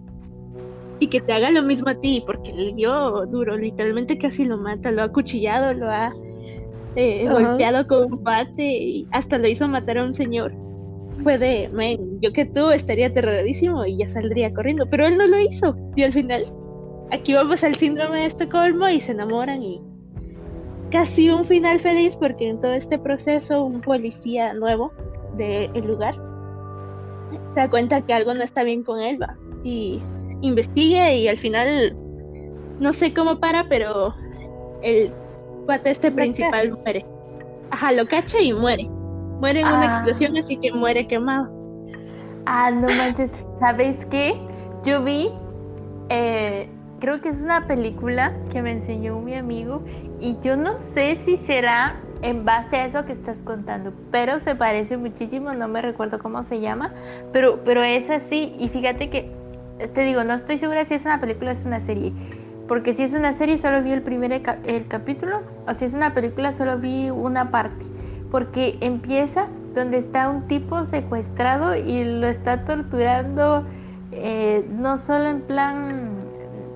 [0.99, 4.57] y que te haga lo mismo a ti, porque le dio duro, literalmente casi lo
[4.57, 6.11] mata, lo ha cuchillado, lo ha
[6.95, 10.53] eh, golpeado con un bate y hasta lo hizo matar a un señor.
[11.21, 11.69] Fue de,
[12.21, 15.75] yo que tú estaría aterradísimo y ya saldría corriendo, pero él no lo hizo.
[15.95, 16.45] Y al final,
[17.11, 19.81] aquí vamos al síndrome de Estocolmo y se enamoran y
[20.91, 24.91] casi un final feliz porque en todo este proceso un policía nuevo
[25.37, 26.15] del lugar
[27.53, 29.35] se da cuenta que algo no está bien con él, va.
[29.63, 30.01] Y
[30.41, 31.95] investigue y al final
[32.79, 34.13] no sé cómo para, pero
[34.81, 35.11] el
[35.65, 37.05] cuate este principal muere.
[37.71, 38.87] Ajá, lo cacha y muere.
[39.39, 39.95] Muere en una ah.
[39.95, 41.51] explosión, así que muere quemado.
[42.45, 43.31] Ah, no manches.
[43.59, 44.35] ¿Sabes qué?
[44.83, 45.29] Yo vi,
[46.09, 46.69] eh,
[47.03, 49.83] creo que es una película que me enseñó mi amigo
[50.21, 54.55] y yo no sé si será en base a eso que estás contando, pero se
[54.55, 56.93] parece muchísimo, no me recuerdo cómo se llama,
[57.33, 59.29] pero, pero es así y fíjate que
[59.93, 62.13] te digo, no estoy segura si es una película o es una serie.
[62.69, 66.13] Porque si es una serie solo vi el primer el capítulo, o si es una
[66.13, 67.83] película solo vi una parte.
[68.31, 73.65] Porque empieza donde está un tipo secuestrado y lo está torturando
[74.15, 76.12] eh, no solo en plan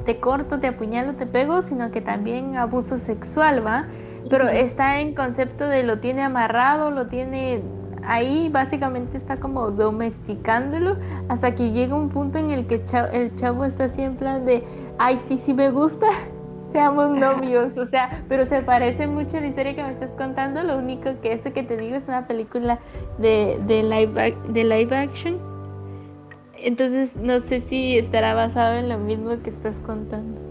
[0.07, 3.85] te corto, te apuñalo, te pego, sino que también abuso sexual, ¿va?
[4.29, 7.61] Pero está en concepto de lo tiene amarrado, lo tiene
[8.05, 10.95] ahí básicamente está como domesticándolo
[11.27, 12.81] hasta que llega un punto en el que
[13.11, 14.63] el chavo está así en plan de,
[14.97, 16.07] ay, sí, sí me gusta,
[16.71, 20.63] seamos novios, o sea, pero se parece mucho a la historia que me estás contando,
[20.63, 22.79] lo único que eso que te digo es una película
[23.17, 25.56] de, de, live, de live action,
[26.67, 30.47] entonces no sé si estará basado en lo mismo que estás contando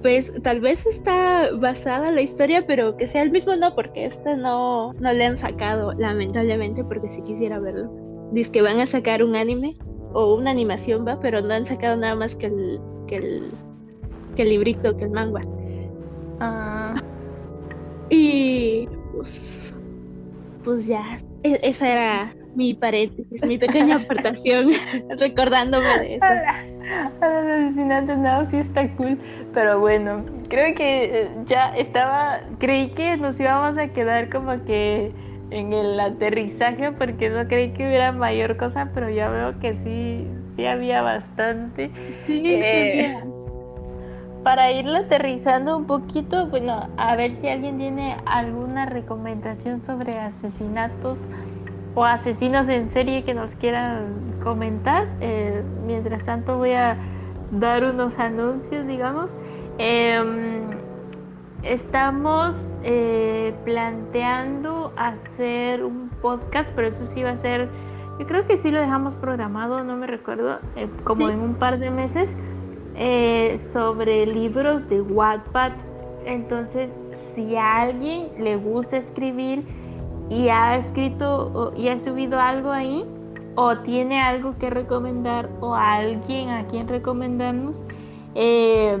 [0.00, 4.36] pues tal vez está basada la historia, pero que sea el mismo no, porque esta
[4.36, 7.90] no, no le han sacado, lamentablemente, porque si quisiera verlo.
[8.30, 9.76] Dice que van a sacar un anime
[10.12, 13.50] o una animación, va, pero no han sacado nada más que el, que el,
[14.36, 15.42] que el librito, que el manga.
[16.40, 16.94] Ah.
[18.08, 19.74] Y pues
[20.64, 24.72] pues ya, e- esa era mi paréntesis, mi pequeña aportación,
[25.18, 26.26] recordándome de eso.
[27.20, 29.18] Para los asesinatos, no, sí está cool.
[29.54, 32.40] Pero bueno, creo que eh, ya estaba.
[32.58, 35.12] Creí que nos íbamos a quedar como que
[35.50, 40.26] en el aterrizaje porque no creí que hubiera mayor cosa, pero ya veo que sí,
[40.56, 41.90] sí había bastante.
[42.26, 43.24] Sí, Eh, sabía.
[44.42, 51.20] Para irlo aterrizando un poquito, bueno, a ver si alguien tiene alguna recomendación sobre asesinatos
[51.94, 55.06] o asesinos en serie que nos quieran comentar.
[55.20, 56.96] Eh, mientras tanto voy a
[57.50, 59.36] dar unos anuncios, digamos.
[59.78, 60.62] Em,
[61.62, 67.68] estamos eh, planteando hacer un podcast, pero eso sí va a ser,
[68.18, 71.32] yo creo que sí lo dejamos programado, no me recuerdo, eh, como Sí.
[71.34, 72.30] en un par de meses
[73.72, 75.72] sobre libros de Wattpad.
[76.26, 76.90] Entonces,
[77.34, 79.64] si a alguien le gusta escribir
[80.28, 83.04] y ha escrito y ha subido algo ahí,
[83.54, 87.84] o tiene algo que recomendar, o a alguien a quien recomendarnos,
[88.34, 88.98] eh,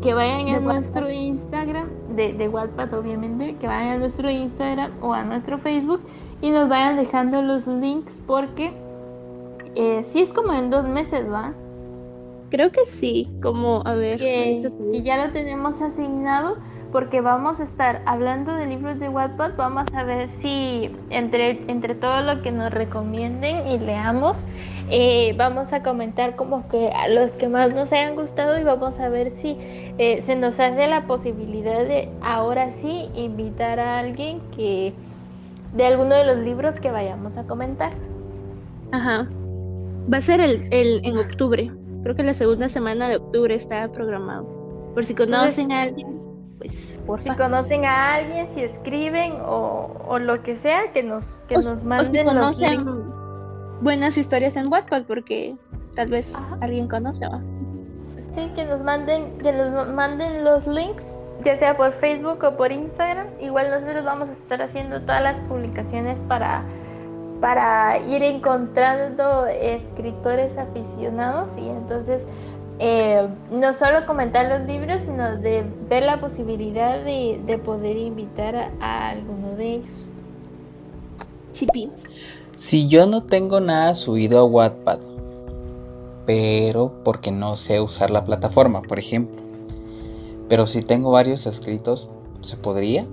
[0.00, 0.60] que vayan De a Wattpad.
[0.60, 6.02] nuestro Instagram, de, de Wattpad obviamente, que vayan a nuestro Instagram o a nuestro Facebook
[6.40, 8.72] y nos vayan dejando los links porque
[9.74, 11.54] eh, sí es como en dos meses, ¿va?
[12.50, 16.58] Creo que sí, como, a ver, que, que ya lo tenemos asignado
[16.92, 21.94] porque vamos a estar hablando de libros de Wattpad, vamos a ver si entre, entre
[21.94, 24.44] todo lo que nos recomienden y leamos,
[24.88, 28.98] eh, vamos a comentar como que a los que más nos hayan gustado y vamos
[28.98, 29.56] a ver si
[29.98, 34.92] eh, se nos hace la posibilidad de ahora sí invitar a alguien que
[35.74, 37.92] de alguno de los libros que vayamos a comentar.
[38.90, 39.28] Ajá.
[40.12, 41.70] Va a ser el, el, en octubre.
[42.02, 44.44] Creo que la segunda semana de octubre está programado.
[44.94, 46.19] Por si conocen a alguien,
[47.06, 51.56] pues Si conocen a alguien, si escriben o, o lo que sea, que nos, que
[51.56, 52.60] O, nos o si manden los
[53.80, 55.56] buenas historias en Wattpad, porque
[55.96, 56.58] tal vez Ajá.
[56.60, 57.40] alguien conoce, ¿va?
[58.34, 61.04] Sí, que nos manden, que nos manden los links,
[61.44, 63.26] ya sea por Facebook o por Instagram.
[63.40, 66.62] Igual nosotros vamos a estar haciendo todas las publicaciones para,
[67.40, 72.22] para ir encontrando escritores aficionados y entonces
[72.80, 78.56] eh, no solo comentar los libros, sino de ver la posibilidad de, de poder invitar
[78.56, 80.04] a, a alguno de ellos.
[81.52, 81.90] Chipi.
[82.56, 84.98] Si yo no tengo nada subido a Wattpad,
[86.26, 89.40] pero porque no sé usar la plataforma, por ejemplo.
[90.48, 92.10] Pero si tengo varios escritos,
[92.40, 93.06] ¿se podría?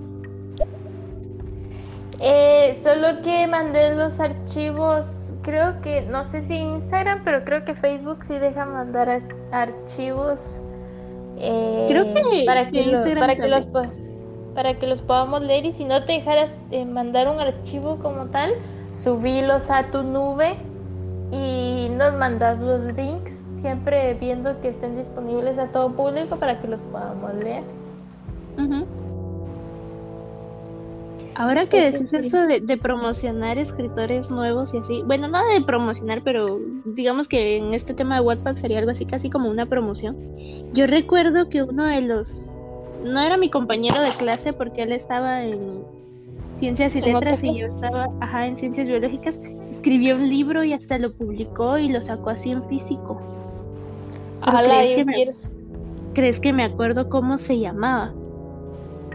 [2.20, 7.74] Eh, solo que mandé los archivos, creo que, no sé si Instagram, pero creo que
[7.74, 10.62] Facebook sí deja mandar ar- archivos.
[11.40, 13.66] eh, Creo que- para que lo- para, que los,
[14.54, 18.26] para que los podamos leer y si no te dejaras eh, mandar un archivo como
[18.26, 18.50] tal,
[18.92, 20.56] subílos a tu nube
[21.30, 23.32] y nos mandas los links,
[23.62, 27.62] siempre viendo que estén disponibles a todo público para que los podamos leer.
[28.58, 28.84] Ujú.
[31.38, 36.22] Ahora que decís eso de, de promocionar escritores nuevos y así, bueno, no de promocionar,
[36.24, 40.16] pero digamos que en este tema de Wattpad sería algo así casi como una promoción.
[40.74, 42.28] Yo recuerdo que uno de los,
[43.04, 45.84] no era mi compañero de clase porque él estaba en
[46.58, 49.38] ciencias y ¿En otra letras y yo estaba, ajá, en ciencias biológicas,
[49.70, 53.20] escribió un libro y hasta lo publicó y lo sacó así en físico.
[54.40, 55.34] Ala, ¿crees que me-
[56.14, 58.12] ¿Crees que me acuerdo cómo se llamaba?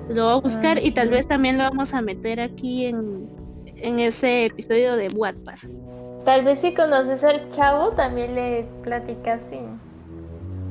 [0.10, 3.30] Lo voy a buscar y tal vez también lo vamos a meter aquí en,
[3.78, 5.56] en ese episodio de Wattpad.
[6.26, 9.58] Tal vez si conoces al chavo, también le platicas y...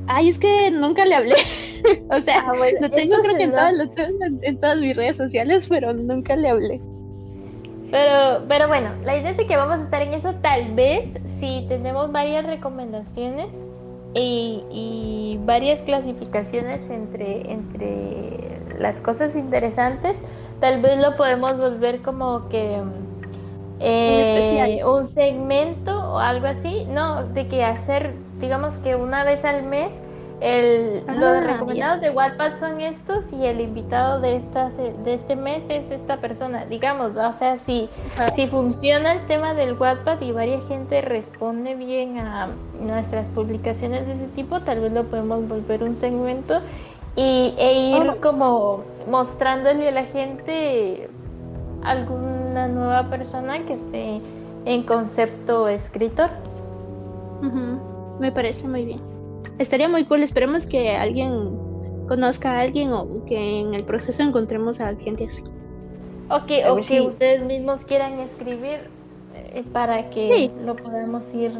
[0.07, 1.35] Ay, es que nunca le hablé.
[2.09, 3.83] o sea, Ah, bueno, lo tengo creo que en todas, da.
[3.85, 6.81] lo tengo en- en todas mis redes sociales, pero nunca le hablé.
[7.91, 10.33] Pero, pero bueno, la idea es de que vamos a estar en eso.
[10.41, 11.05] Tal vez
[11.39, 13.49] si tenemos varias recomendaciones
[14.15, 18.52] y, y varias clasificaciones entre, entre
[18.83, 20.15] las cosas interesantes,
[20.59, 22.79] tal vez lo podemos volver como que
[23.79, 26.85] eh, un segmento o algo así.
[26.85, 29.91] No, de que hacer, digamos que una vez al mes.
[30.41, 35.37] El, Ah, los recomendados de Wattpad son estos y el invitado de estas de este
[35.37, 37.87] mes es esta persona, digamos, o sea, si,
[38.35, 42.49] si funciona el tema del Wattpad y varias gente responde bien a
[42.81, 46.59] nuestras publicaciones de ese tipo, tal vez lo podemos volver un segmento
[47.15, 48.21] y, e ir Oh.
[48.21, 51.09] como mostrándole a la gente
[51.83, 54.21] alguna nueva persona que esté
[54.65, 56.29] en concepto escritor.
[58.19, 59.01] Me parece muy bien.
[59.59, 60.23] Estaría muy cool.
[60.23, 61.57] Esperemos que alguien
[62.07, 65.43] conozca a alguien o que en el proceso encontremos a gente así.
[66.29, 68.87] O que, A o que ustedes mismos quieran escribir
[69.35, 70.51] eh, para que Sí.
[70.65, 71.51] lo podamos ir,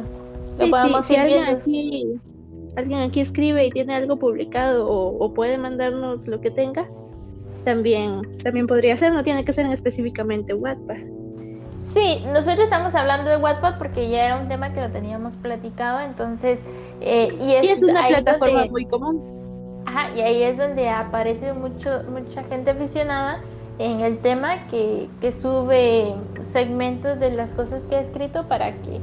[0.58, 1.50] lo Sí, podamos ir viendo.
[1.50, 2.20] aquí,
[2.76, 6.86] alguien aquí escribe y tiene algo publicado o, o puede mandarnos lo que tenga,
[7.64, 10.96] también, también podría ser, no tiene que ser en específicamente Wattpad.
[11.82, 16.00] Sí, nosotros estamos hablando de Wattpad porque ya era un tema que lo teníamos platicado,
[16.00, 16.60] entonces,
[17.00, 19.82] eh, y es, Y es una plataforma donde- muy común.
[19.86, 23.40] Ajá, y ahí es donde aparece mucho, mucha gente aficionada
[23.78, 28.98] en el tema que, que sube segmentos de las cosas que ha escrito para que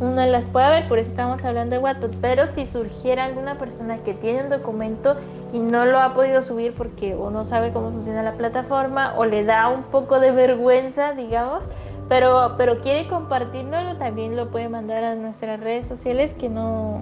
[0.00, 3.98] uno las pueda ver, por eso estamos hablando de Wattpad, pero si surgiera alguna persona
[3.98, 5.16] que tiene un documento
[5.52, 9.24] y no lo ha podido subir porque o no sabe cómo funciona la plataforma o
[9.24, 11.62] le da un poco de vergüenza, digamos,
[12.08, 17.00] pero, pero quiere compartirlo, también lo puede mandar a nuestras redes sociales que no,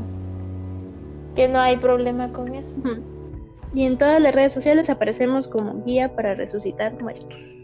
[1.34, 2.76] que no hay problema con eso.
[3.74, 7.61] Y en todas las redes sociales aparecemos como guía para resucitar muertos.